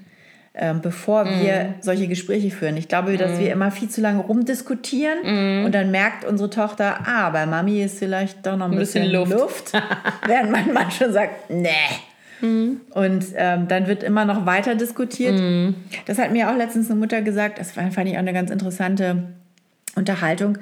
[0.54, 1.74] ähm, bevor wir mm.
[1.80, 2.76] solche Gespräche führen.
[2.76, 3.38] Ich glaube, dass mm.
[3.38, 5.64] wir immer viel zu lange rumdiskutieren mm.
[5.64, 9.10] und dann merkt unsere Tochter, ah, bei Mami ist vielleicht doch noch ein, ein bisschen,
[9.10, 9.72] bisschen, Luft, Luft
[10.26, 11.70] während mein Mann schon sagt, nee.
[12.42, 12.80] Mm.
[12.90, 15.40] Und ähm, dann wird immer noch weiter diskutiert.
[15.40, 15.74] Mm.
[16.04, 19.28] Das hat mir auch letztens eine Mutter gesagt, das fand ich auch eine ganz interessante
[19.96, 20.58] Unterhaltung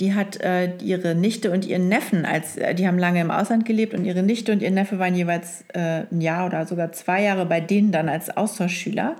[0.00, 3.64] die hat äh, ihre Nichte und ihren Neffen, als äh, die haben lange im Ausland
[3.64, 7.22] gelebt und ihre Nichte und ihr Neffe waren jeweils äh, ein Jahr oder sogar zwei
[7.22, 9.16] Jahre bei denen dann als Austauschschüler.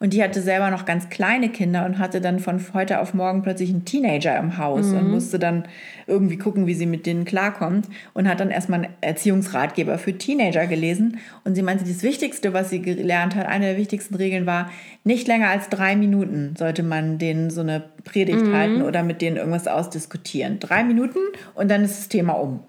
[0.00, 3.42] Und die hatte selber noch ganz kleine Kinder und hatte dann von heute auf morgen
[3.42, 4.98] plötzlich einen Teenager im Haus Mhm.
[4.98, 5.64] und musste dann
[6.06, 7.88] irgendwie gucken, wie sie mit denen klarkommt.
[8.14, 11.18] Und hat dann erstmal einen Erziehungsratgeber für Teenager gelesen.
[11.44, 14.70] Und sie meinte, das Wichtigste, was sie gelernt hat, eine der wichtigsten Regeln war,
[15.04, 18.54] nicht länger als drei Minuten sollte man denen so eine Predigt Mhm.
[18.54, 20.60] halten oder mit denen irgendwas ausdiskutieren.
[20.60, 21.18] Drei Minuten
[21.54, 22.60] und dann ist das Thema um.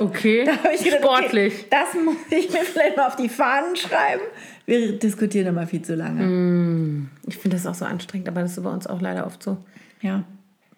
[0.00, 0.44] Okay.
[0.46, 1.54] Da gedacht, Sportlich.
[1.54, 4.22] Okay, das muss ich mir vielleicht mal auf die Fahnen schreiben.
[4.66, 6.22] Wir diskutieren immer viel zu lange.
[6.24, 7.08] Mhm.
[7.26, 9.58] Ich finde das auch so anstrengend, aber das ist bei uns auch leider oft so.
[10.00, 10.24] Ja.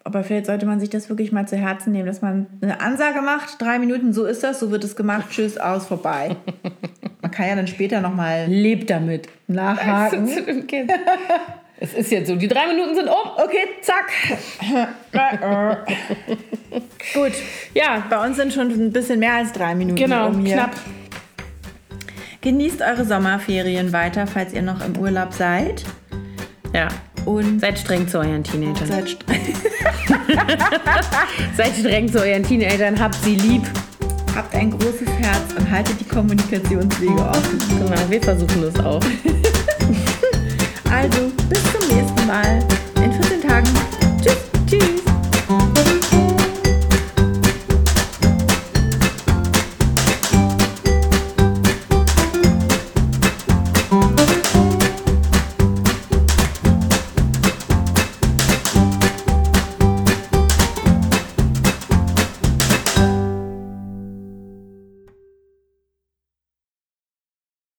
[0.03, 3.21] Aber vielleicht sollte man sich das wirklich mal zu Herzen nehmen, dass man eine Ansage
[3.21, 6.35] macht, drei Minuten, so ist das, so wird es gemacht, tschüss, aus, vorbei.
[7.21, 9.27] Man kann ja dann später nochmal Lebt damit.
[9.47, 10.29] nachhaken.
[11.79, 13.31] Es ist jetzt so, die drei Minuten sind um.
[13.37, 14.11] Okay, zack.
[17.13, 17.33] Gut,
[17.73, 19.95] Ja, bei uns sind schon ein bisschen mehr als drei Minuten.
[19.97, 20.55] genau, um hier.
[20.55, 20.75] knapp.
[22.47, 25.83] Genießt eure Sommerferien weiter, falls ihr noch im Urlaub seid.
[26.73, 26.87] Ja.
[27.25, 28.87] Und seid streng zu euren Teenagern.
[28.87, 29.41] Seid streng.
[31.57, 33.63] seid streng zu euren Teenagern, habt sie lieb.
[34.33, 37.59] Habt ein großes Herz und haltet die Kommunikationswege offen.
[37.67, 39.01] Genau, wir versuchen das auch.
[40.89, 42.59] also, bis zum nächsten Mal.
[43.03, 43.67] In 14 Tagen.
[44.21, 44.37] Tschüss.
[44.67, 45.06] Tschüss.